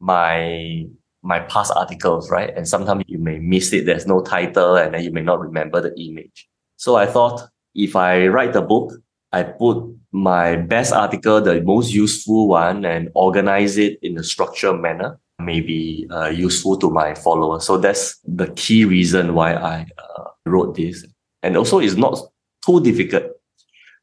[0.00, 0.84] my
[1.22, 2.50] my past articles, right?
[2.56, 3.84] And sometimes you may miss it.
[3.84, 6.48] There's no title and then you may not remember the image.
[6.76, 7.42] So I thought
[7.74, 8.92] if I write the book,
[9.32, 14.80] I put my best article, the most useful one, and organize it in a structured
[14.80, 17.64] manner, maybe uh, useful to my followers.
[17.64, 21.06] So that's the key reason why I uh, wrote this.
[21.42, 22.18] And also, it's not
[22.64, 23.24] too difficult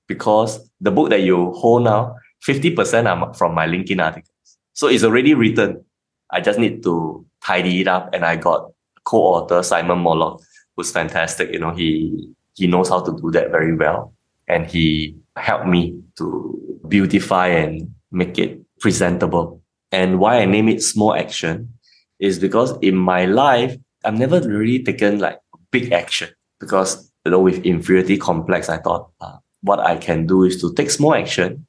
[0.07, 2.15] because the book that you hold now,
[2.47, 4.31] 50% are from my LinkedIn articles.
[4.73, 5.83] So it's already written.
[6.31, 8.13] I just need to tidy it up.
[8.13, 8.71] And I got
[9.05, 10.41] co-author Simon Mollock,
[10.75, 11.51] who's fantastic.
[11.51, 14.13] You know, he he knows how to do that very well.
[14.47, 19.61] And he helped me to beautify and make it presentable.
[19.91, 21.73] And why I name it small action
[22.19, 25.39] is because in my life, I've never really taken like
[25.71, 26.29] big action
[26.59, 30.73] because you know, with inferiority complex, I thought uh, what I can do is to
[30.73, 31.67] take small action,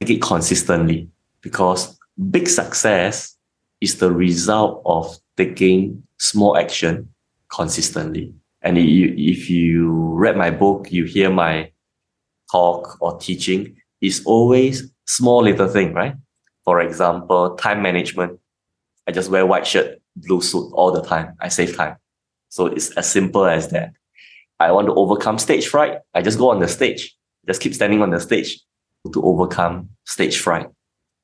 [0.00, 1.10] take it consistently.
[1.42, 1.98] because
[2.30, 3.36] big success
[3.82, 7.08] is the result of taking small action
[7.54, 8.32] consistently.
[8.62, 11.70] And if you read my book, you hear my
[12.50, 16.14] talk or teaching, it's always small little thing, right?
[16.64, 18.40] For example, time management.
[19.06, 21.36] I just wear white shirt, blue suit all the time.
[21.38, 21.96] I save time.
[22.48, 23.92] So it's as simple as that.
[24.58, 25.98] I want to overcome stage fright.
[26.14, 27.14] I just go on the stage,
[27.46, 28.58] just keep standing on the stage
[29.12, 30.68] to overcome stage fright.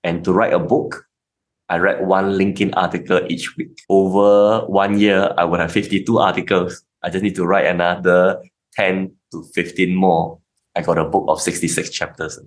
[0.04, 1.06] And to write a book,
[1.68, 3.82] I read one LinkedIn article each week.
[3.88, 6.84] Over one year, I would have 52 articles.
[7.02, 8.42] I just need to write another
[8.74, 10.38] 10 to 15 more.
[10.76, 12.38] I got a book of 66 chapters.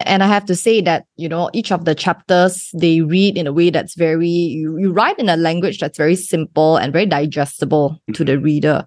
[0.00, 3.46] And I have to say that, you know, each of the chapters they read in
[3.46, 7.06] a way that's very, you, you write in a language that's very simple and very
[7.06, 8.86] digestible to the reader.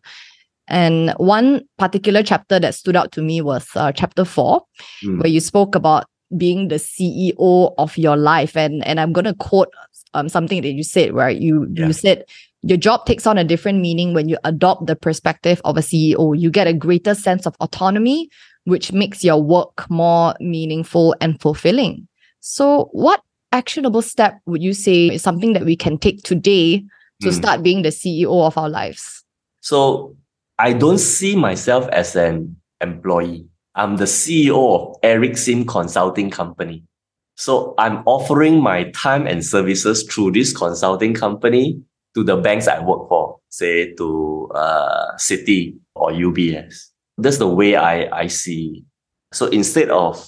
[0.68, 4.64] And one particular chapter that stood out to me was uh, chapter four,
[5.04, 5.22] mm.
[5.22, 6.06] where you spoke about
[6.36, 8.58] being the CEO of your life.
[8.58, 9.70] And, and I'm going to quote
[10.14, 11.38] um, something that you said, right?
[11.38, 11.88] You, yeah.
[11.88, 12.26] you said,
[12.64, 16.38] your job takes on a different meaning when you adopt the perspective of a CEO.
[16.38, 18.30] You get a greater sense of autonomy,
[18.66, 22.08] which makes your work more meaningful and fulfilling.
[22.40, 26.84] So, what actionable step would you say is something that we can take today
[27.22, 27.34] to mm.
[27.34, 29.24] start being the CEO of our lives?
[29.62, 30.16] So,
[30.60, 33.46] I don't see myself as an employee.
[33.76, 36.84] I'm the CEO of Eric Sim Consulting Company.
[37.36, 41.80] So I'm offering my time and services through this consulting company
[42.16, 46.88] to the banks I work for, say to uh, Citi or UBS.
[47.20, 48.84] That's the way I, I see.
[49.34, 50.28] So instead of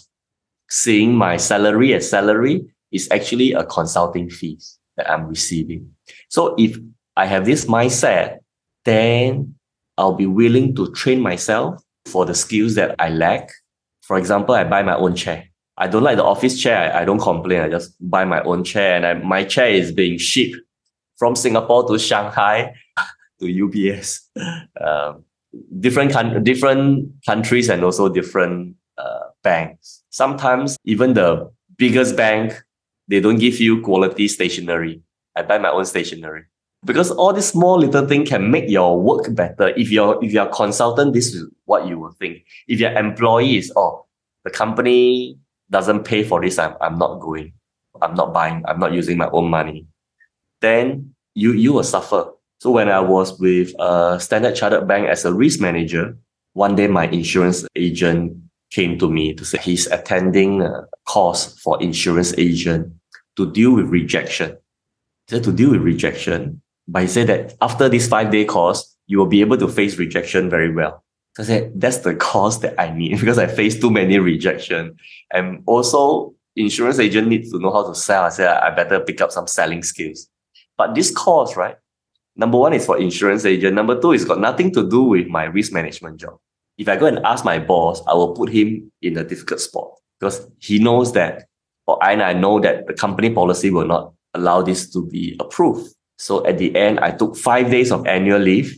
[0.70, 2.62] seeing my salary as salary,
[2.92, 5.90] it's actually a consulting fees that I'm receiving.
[6.30, 6.78] So if
[7.18, 8.40] I have this mindset,
[8.86, 9.56] then
[10.00, 13.52] I'll be willing to train myself for the skills that I lack.
[14.02, 15.44] For example, I buy my own chair.
[15.78, 16.78] I don't like the office chair.
[16.78, 17.60] I, I don't complain.
[17.60, 20.56] I just buy my own chair, and I, my chair is being shipped
[21.18, 22.74] from Singapore to Shanghai
[23.40, 24.22] to UBS.
[24.80, 25.26] Um,
[25.80, 30.04] different con- different countries and also different uh, banks.
[30.10, 32.62] Sometimes even the biggest bank,
[33.10, 35.02] they don't give you quality stationery.
[35.36, 36.49] I buy my own stationery
[36.86, 39.70] because all these small little thing can make your work better.
[39.70, 42.46] If you're if you're a consultant, this is what you will think.
[42.68, 44.06] If you're employees, oh,
[44.44, 45.38] the company
[45.70, 47.54] doesn't pay for this, I'm I'm not going.
[48.02, 48.64] I'm not buying.
[48.68, 49.86] I'm not using my own money.
[50.62, 52.32] Then you you will suffer.
[52.62, 56.18] So when I was with a Standard Chartered Bank as a risk manager,
[56.54, 58.38] one day my insurance agent
[58.72, 62.94] came to me to say he's attending a course for insurance agent
[63.36, 64.58] to deal with rejection.
[65.28, 69.20] So to deal with rejection, but he said that after this five day course, you
[69.20, 71.04] will be able to face rejection very well.
[71.36, 74.98] So I said, that's the course that I need because I face too many rejection.
[75.32, 78.24] And also insurance agent needs to know how to sell.
[78.24, 80.28] I said, I better pick up some selling skills.
[80.78, 81.76] But this course, right?
[82.36, 83.76] Number one is for insurance agent.
[83.76, 86.38] Number two, it's got nothing to do with my risk management job.
[86.78, 89.92] If I go and ask my boss, I will put him in a difficult spot
[90.20, 91.48] because he knows that,
[91.86, 95.94] or I, I know that the company policy will not allow this to be approved.
[96.20, 98.78] So at the end, I took five days of annual leave,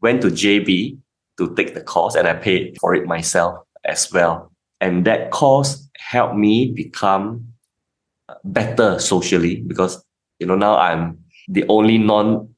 [0.00, 0.96] went to JB
[1.36, 4.52] to take the course, and I paid for it myself as well.
[4.80, 7.44] And that course helped me become
[8.44, 10.02] better socially because
[10.38, 11.18] you know now I'm
[11.48, 12.48] the only non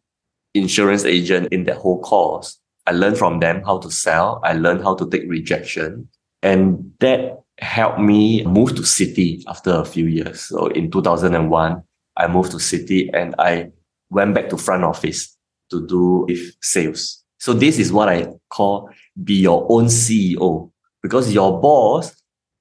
[0.54, 2.58] insurance agent in that whole course.
[2.86, 4.40] I learned from them how to sell.
[4.44, 6.08] I learned how to take rejection.
[6.42, 10.40] And that helped me move to Citi after a few years.
[10.40, 11.82] So in 2001,
[12.16, 13.70] I moved to Citi and I
[14.10, 15.36] went back to front office
[15.70, 17.24] to do with sales.
[17.38, 18.90] So this is what I call
[19.22, 20.70] be your own CEO
[21.02, 22.14] because your boss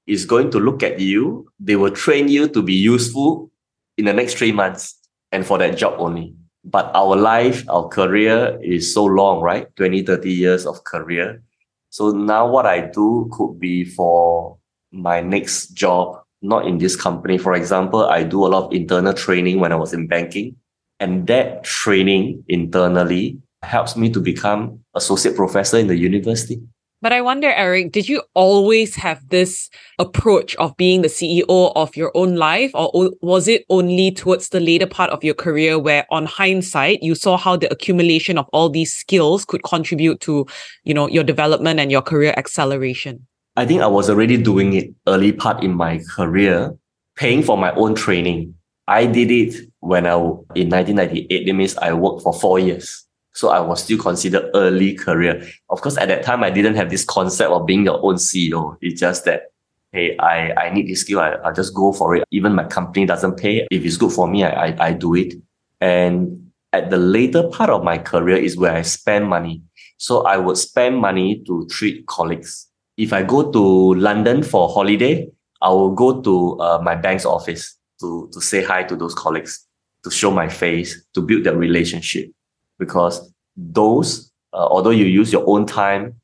[0.06, 1.50] is going to look at you.
[1.58, 3.50] They will train you to be useful
[3.96, 4.96] in the next three months
[5.32, 6.34] and for that job only.
[6.64, 9.74] But our life, our career is so long, right?
[9.76, 11.42] 20, 30 years of career.
[11.90, 14.58] So now what I do could be for
[14.92, 17.38] my next job, not in this company.
[17.38, 20.56] For example, I do a lot of internal training when I was in banking.
[21.00, 26.60] And that training internally helps me to become associate professor in the university.
[27.00, 29.70] But I wonder, Eric, did you always have this
[30.00, 34.58] approach of being the CEO of your own life, or was it only towards the
[34.58, 38.68] later part of your career where, on hindsight, you saw how the accumulation of all
[38.68, 40.44] these skills could contribute to,
[40.82, 43.24] you know, your development and your career acceleration?
[43.56, 46.76] I think I was already doing it early part in my career,
[47.14, 48.54] paying for my own training.
[48.88, 50.14] I did it when I
[50.56, 51.46] in 1998.
[51.46, 53.04] That means I worked for four years.
[53.34, 55.46] So I was still considered early career.
[55.68, 58.76] Of course, at that time, I didn't have this concept of being your own CEO.
[58.80, 59.52] It's just that
[59.92, 62.24] hey, I, I need this skill, I, I'll just go for it.
[62.30, 63.66] Even my company doesn't pay.
[63.70, 65.34] If it's good for me, I, I, I do it.
[65.80, 69.62] And at the later part of my career is where I spend money.
[69.96, 72.66] So I would spend money to treat colleagues.
[72.96, 75.28] If I go to London for holiday,
[75.62, 79.66] I will go to uh, my bank's office to, to say hi to those colleagues,
[80.04, 82.30] to show my face, to build that relationship.
[82.78, 86.14] Because those, uh, although you use your own time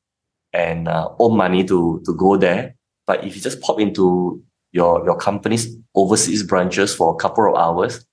[0.53, 2.75] and uh, own money to, to go there,
[3.07, 7.57] but if you just pop into your, your company's overseas branches for a couple of
[7.57, 8.05] hours,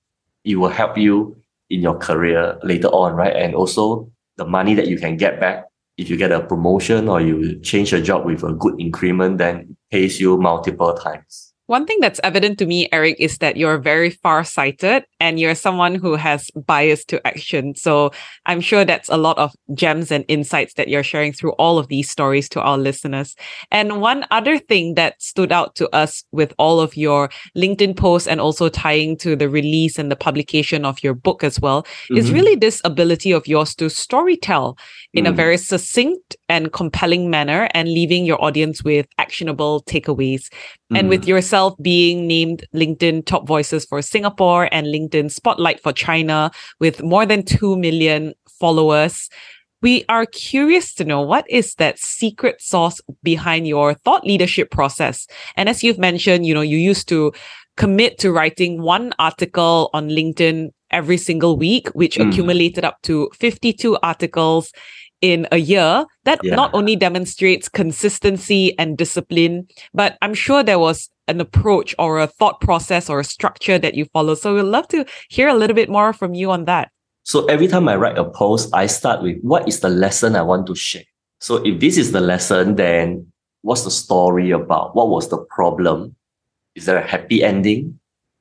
[0.44, 1.36] it will help you
[1.70, 3.34] in your career later on, right?
[3.34, 5.64] And also the money that you can get back
[5.98, 9.56] if you get a promotion or you change your job with a good increment, then
[9.56, 11.51] it pays you multiple times.
[11.66, 15.94] One thing that's evident to me, Eric, is that you're very far-sighted and you're someone
[15.94, 17.74] who has bias to action.
[17.76, 18.10] So
[18.46, 21.88] I'm sure that's a lot of gems and insights that you're sharing through all of
[21.88, 23.36] these stories to our listeners.
[23.70, 28.28] And one other thing that stood out to us with all of your LinkedIn posts
[28.28, 32.16] and also tying to the release and the publication of your book as well mm-hmm.
[32.16, 34.76] is really this ability of yours to storytell
[35.14, 35.28] in mm.
[35.28, 40.48] a very succinct and compelling manner and leaving your audience with actionable takeaways.
[40.92, 40.98] Mm.
[40.98, 41.26] And with
[41.80, 46.50] being named LinkedIn top voices for Singapore and LinkedIn spotlight for China
[46.80, 49.28] with more than 2 million followers,
[49.82, 55.26] we are curious to know what is that secret sauce behind your thought leadership process.
[55.56, 57.32] And as you've mentioned, you know, you used to
[57.76, 62.28] commit to writing one article on LinkedIn every single week, which mm.
[62.28, 64.72] accumulated up to 52 articles
[65.22, 66.54] in a year, that yeah.
[66.54, 72.26] not only demonstrates consistency and discipline, but I'm sure there was an approach or a
[72.26, 74.34] thought process or a structure that you follow.
[74.34, 76.90] So we'd love to hear a little bit more from you on that.
[77.22, 80.42] So every time I write a post, I start with what is the lesson I
[80.42, 81.04] want to share?
[81.40, 84.96] So if this is the lesson, then what's the story about?
[84.96, 86.16] What was the problem?
[86.74, 88.00] Is there a happy ending?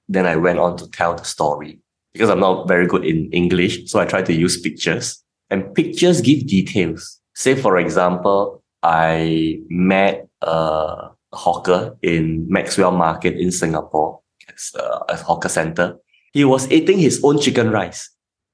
[0.10, 1.80] Then I went on to tell the story
[2.14, 3.90] because I'm not very good in English.
[3.90, 7.20] So I try to use pictures and pictures give details.
[7.36, 14.22] Say, for example, I met a hawker in Maxwell Market in Singapore.
[14.48, 15.98] It's a, a hawker center.
[16.34, 18.10] He was eating his own chicken rice.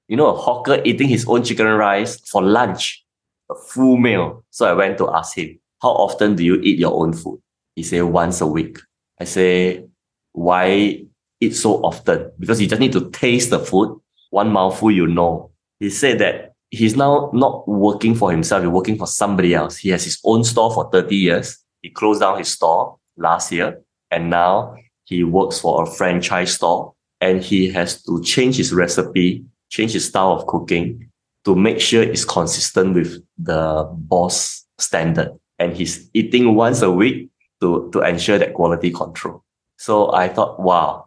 [0.07, 3.05] You know, a hawker eating his own chicken rice for lunch,
[3.49, 4.43] a full meal.
[4.49, 7.39] So I went to ask him, how often do you eat your own food?
[7.75, 8.79] He said once a week.
[9.19, 9.85] I say,
[10.33, 11.03] why
[11.39, 12.31] eat so often?
[12.39, 13.99] Because you just need to taste the food.
[14.31, 15.51] One mouthful, you know.
[15.79, 19.77] He said that he's now not working for himself, he's working for somebody else.
[19.77, 21.57] He has his own store for 30 years.
[21.81, 26.93] He closed down his store last year and now he works for a franchise store
[27.21, 31.09] and he has to change his recipe, change his style of cooking
[31.45, 35.31] to make sure it's consistent with the boss standard.
[35.59, 37.29] And he's eating once a week
[37.61, 39.43] to, to ensure that quality control.
[39.77, 41.05] So I thought, wow,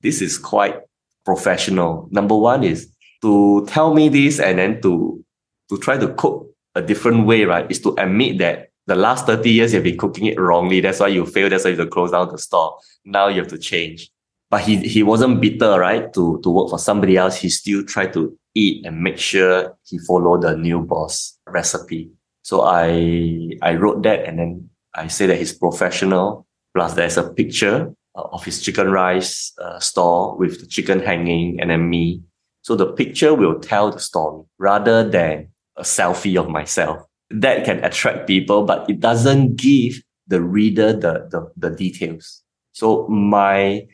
[0.00, 0.76] this is quite
[1.24, 2.08] professional.
[2.10, 2.91] Number one is
[3.22, 5.24] to tell me this and then to
[5.70, 9.50] to try to cook a different way, right, is to admit that the last 30
[9.50, 10.80] years you've been cooking it wrongly.
[10.80, 11.52] That's why you failed.
[11.52, 12.78] That's why you have to close down the store.
[13.04, 14.10] Now you have to change.
[14.50, 16.12] But he he wasn't bitter, right?
[16.12, 17.36] To to work for somebody else.
[17.36, 22.10] He still tried to eat and make sure he followed the new boss recipe.
[22.42, 26.46] So I I wrote that and then I say that he's professional.
[26.74, 31.60] Plus there's a picture uh, of his chicken rice uh, store with the chicken hanging
[31.60, 32.22] and then me
[32.62, 37.02] so the picture will tell the story rather than a selfie of myself.
[37.30, 42.42] That can attract people, but it doesn't give the reader the, the, the details.
[42.72, 43.86] So my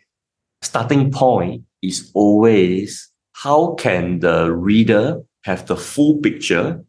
[0.62, 6.84] starting point is always how can the reader have the full picture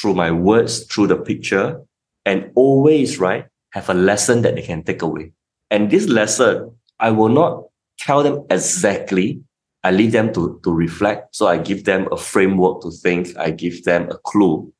[0.00, 1.80] through my words, through the picture,
[2.24, 5.32] and always, right, have a lesson that they can take away.
[5.70, 7.64] And this lesson, I will not
[7.98, 9.40] tell them exactly
[9.84, 11.36] I leave them to, to reflect.
[11.36, 13.36] So I give them a framework to think.
[13.36, 14.72] I give them a clue.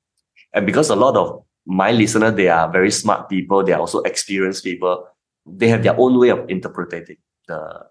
[0.54, 3.62] And because a lot of my listeners, they are very smart people.
[3.62, 5.06] They are also experienced people.
[5.46, 7.84] They have their own way of interpreting the,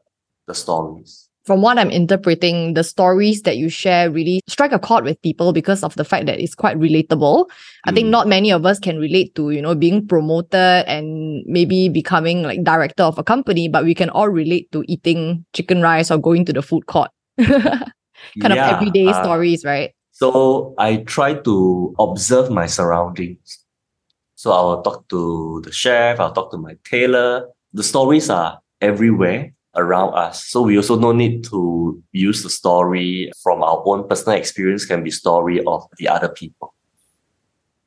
[0.47, 5.03] the stories from what I'm interpreting, the stories that you share really strike a chord
[5.03, 7.45] with people because of the fact that it's quite relatable.
[7.45, 7.51] Mm.
[7.85, 8.11] I think mm.
[8.11, 12.63] not many of us can relate to, you know, being promoted and maybe becoming like
[12.63, 16.45] director of a company, but we can all relate to eating chicken rice or going
[16.45, 17.11] to the food court.
[17.37, 19.93] kind yeah, of everyday uh, stories, right?
[20.11, 23.59] So I try to observe my surroundings.
[24.35, 27.47] So I'll talk to the chef, I'll talk to my tailor.
[27.73, 30.45] The stories are everywhere around us.
[30.45, 35.03] So we also no need to use the story from our own personal experience can
[35.03, 36.73] be story of the other people.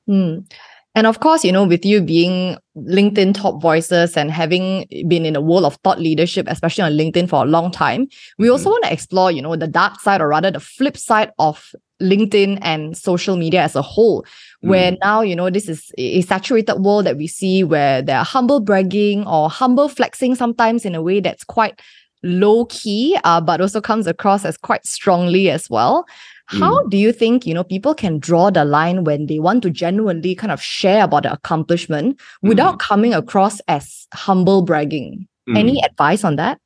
[0.08, 0.50] Mm.
[0.96, 5.34] And of course, you know, with you being LinkedIn top voices and having been in
[5.34, 8.84] the world of thought leadership, especially on LinkedIn for a long time, we also want
[8.84, 11.70] to explore, you know, the dark side or rather the flip side of
[12.02, 14.24] LinkedIn and social media as a whole,
[14.62, 14.98] where Mm.
[15.02, 18.60] now, you know, this is a saturated world that we see where there are humble
[18.60, 21.80] bragging or humble flexing sometimes in a way that's quite
[22.22, 26.06] low key, uh, but also comes across as quite strongly as well.
[26.48, 29.70] How do you think, you know, people can draw the line when they want to
[29.70, 35.26] genuinely kind of share about the accomplishment without coming across as humble bragging?
[35.48, 35.58] Mm.
[35.58, 36.60] Any advice on that?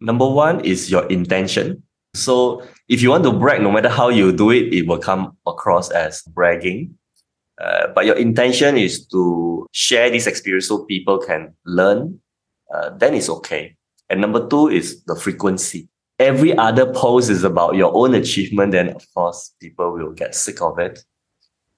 [0.00, 1.82] Number one is your intention.
[2.14, 5.36] So if you want to brag, no matter how you do it, it will come
[5.46, 6.96] across as bragging.
[7.60, 12.18] Uh, but your intention is to share this experience so people can learn,
[12.74, 13.76] uh, then it's okay.
[14.08, 15.88] And number two is the frequency.
[16.20, 20.60] Every other post is about your own achievement, then of course people will get sick
[20.60, 21.02] of it.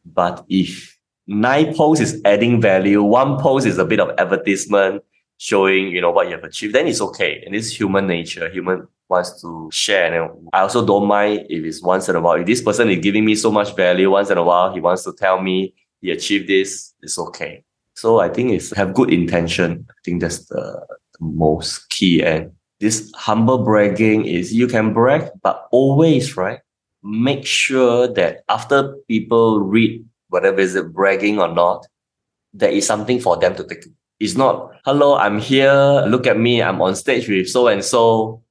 [0.05, 5.05] But if nine posts is adding value, one post is a bit of advertisement
[5.39, 7.43] showing, you know, what you have achieved, then it's okay.
[7.47, 8.51] And it's human nature.
[8.51, 10.13] Human wants to share.
[10.13, 12.41] And I also don't mind if it's once in a while.
[12.41, 15.05] If this person is giving me so much value once in a while, he wants
[15.05, 17.65] to tell me he achieved this, it's okay.
[17.95, 19.87] So I think it's have good intention.
[19.89, 20.85] I think that's the,
[21.19, 22.23] the most key.
[22.25, 26.59] And this humble bragging is you can brag, but always, right?
[27.05, 31.87] Make sure that after people read whatever is it bragging or not,
[32.53, 33.85] there is something for them to take.
[34.19, 38.43] It's not, hello, I'm here, look at me, I'm on stage with so and so.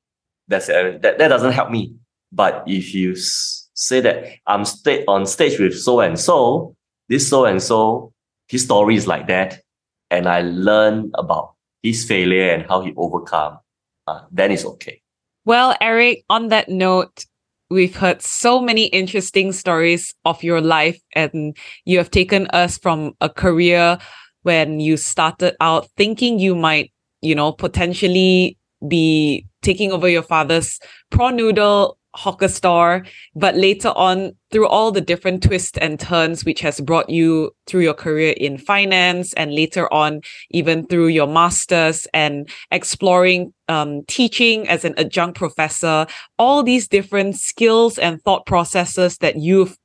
[0.47, 1.01] That's it.
[1.01, 1.93] That, that doesn't help me.
[2.32, 6.73] But if you say that I'm sta- on stage with so and so,
[7.09, 8.13] this so and so,
[8.47, 9.59] his story is like that,
[10.09, 13.59] and I learn about his failure and how he overcome,
[14.12, 15.01] Uh, then it's okay.
[15.45, 17.26] Well, Eric, on that note,
[17.70, 21.55] we've heard so many interesting stories of your life, and
[21.86, 23.97] you have taken us from a career
[24.43, 26.91] when you started out thinking you might,
[27.22, 28.57] you know, potentially
[28.88, 30.80] be taking over your father's
[31.12, 33.05] prawn noodle hawker store,
[33.36, 37.82] but later on, through all the different twists and turns, which has brought you through
[37.82, 44.68] your career in finance and later on, even through your master's and exploring um, teaching
[44.68, 46.05] as an adjunct professor,
[46.38, 49.78] all these different skills and thought processes that you've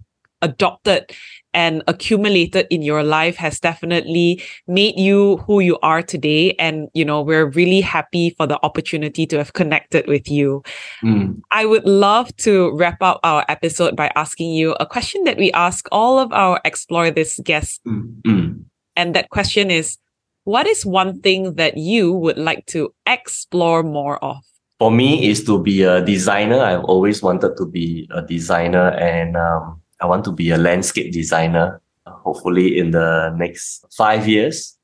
[0.42, 1.10] adopted
[1.56, 6.52] and accumulated in your life has definitely made you who you are today.
[6.58, 10.62] And, you know, we're really happy for the opportunity to have connected with you.
[11.02, 11.40] Mm.
[11.50, 15.50] I would love to wrap up our episode by asking you a question that we
[15.52, 17.80] ask all of our Explore This guests.
[17.86, 18.22] Mm.
[18.26, 18.64] Mm.
[18.94, 19.96] And that question is
[20.44, 24.36] What is one thing that you would like to explore more of?
[24.78, 26.60] For me, is to be a designer.
[26.60, 31.12] I've always wanted to be a designer, and um, I want to be a landscape
[31.12, 31.80] designer.
[32.06, 34.76] uh, Hopefully, in the next five years.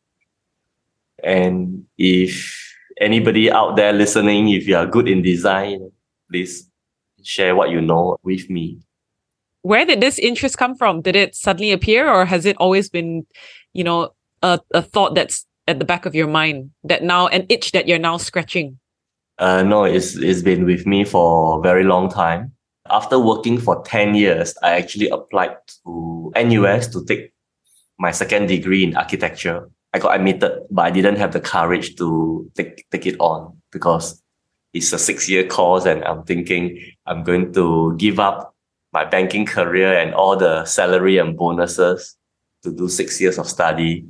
[1.22, 5.90] And if anybody out there listening, if you are good in design,
[6.30, 6.68] please
[7.22, 8.80] share what you know with me.
[9.62, 11.02] Where did this interest come from?
[11.02, 13.26] Did it suddenly appear, or has it always been,
[13.72, 14.10] you know,
[14.42, 17.86] a, a thought that's at the back of your mind that now, an itch that
[17.86, 18.80] you're now scratching?
[19.38, 22.52] Uh, no, it's it's been with me for a very long time.
[22.93, 27.32] After working for 10 years, I actually applied to NUS to take
[27.99, 29.70] my second degree in architecture.
[29.95, 34.22] I got admitted, but I didn't have the courage to take, take it on because
[34.74, 38.55] it's a six year course and I'm thinking I'm going to give up
[38.93, 42.16] my banking career and all the salary and bonuses
[42.62, 44.07] to do six years of study.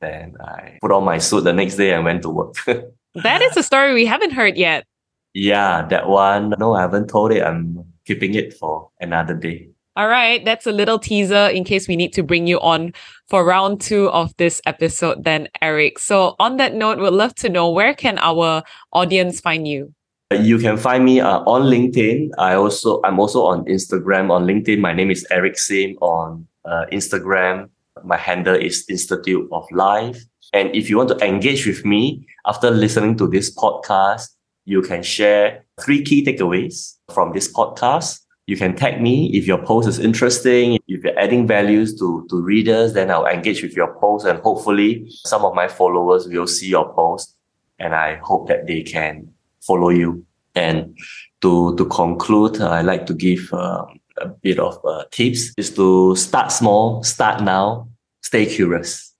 [0.00, 2.56] Then I put on my suit the next day and went to work.
[3.22, 4.86] That is a story we haven't heard yet.
[5.34, 6.52] Yeah, that one.
[6.58, 7.44] No, I haven't told it.
[7.44, 9.68] I'm keeping it for another day.
[9.96, 12.92] All right, that's a little teaser in case we need to bring you on
[13.28, 16.00] for round two of this episode, then, Eric.
[16.00, 19.94] So, on that note, we'd love to know where can our audience find you?
[20.32, 22.30] You can find me uh, on LinkedIn.
[22.38, 24.30] I also I'm also on Instagram.
[24.32, 25.94] On LinkedIn, my name is Eric Sim.
[26.00, 27.68] On uh, Instagram,
[28.02, 30.18] my handle is Institute of Life.
[30.52, 34.30] And if you want to engage with me after listening to this podcast,
[34.64, 38.20] you can share three key takeaways from this podcast.
[38.46, 40.78] You can tag me if your post is interesting.
[40.86, 45.06] If you're adding values to, to readers, then I'll engage with your post and hopefully
[45.08, 47.36] some of my followers will see your post
[47.78, 49.28] and I hope that they can
[49.62, 50.26] follow you.
[50.54, 50.96] And
[51.40, 56.14] to, to conclude, I like to give um, a bit of uh, tips is to
[56.14, 57.88] start small, start now,
[58.22, 59.13] stay curious.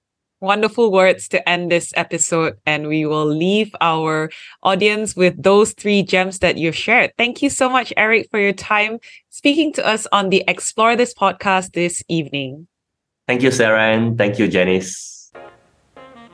[0.44, 4.28] Wonderful words to end this episode, and we will leave our
[4.62, 7.12] audience with those three gems that you've shared.
[7.16, 8.98] Thank you so much, Eric, for your time
[9.30, 12.66] speaking to us on the Explore This podcast this evening.
[13.26, 15.32] Thank you, Sarah, and thank you, Janice.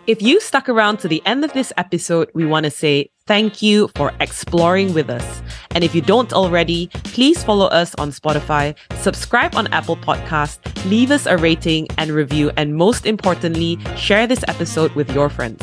[0.09, 3.63] If you stuck around to the end of this episode, we want to say thank
[3.63, 5.41] you for exploring with us.
[5.71, 10.59] And if you don't already, please follow us on Spotify, subscribe on Apple Podcast,
[10.91, 15.63] leave us a rating and review, and most importantly, share this episode with your friends.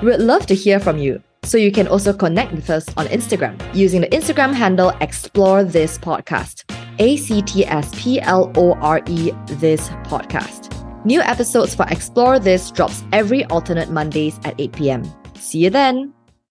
[0.00, 1.20] We'd love to hear from you.
[1.42, 5.98] So you can also connect with us on Instagram using the Instagram handle Explore This
[5.98, 6.70] Podcast.
[7.00, 10.70] A C T S P L O R E This Podcast.
[11.04, 15.02] New episodes for Explore This drops every alternate Mondays at 8 p.m.
[15.34, 16.15] See you then.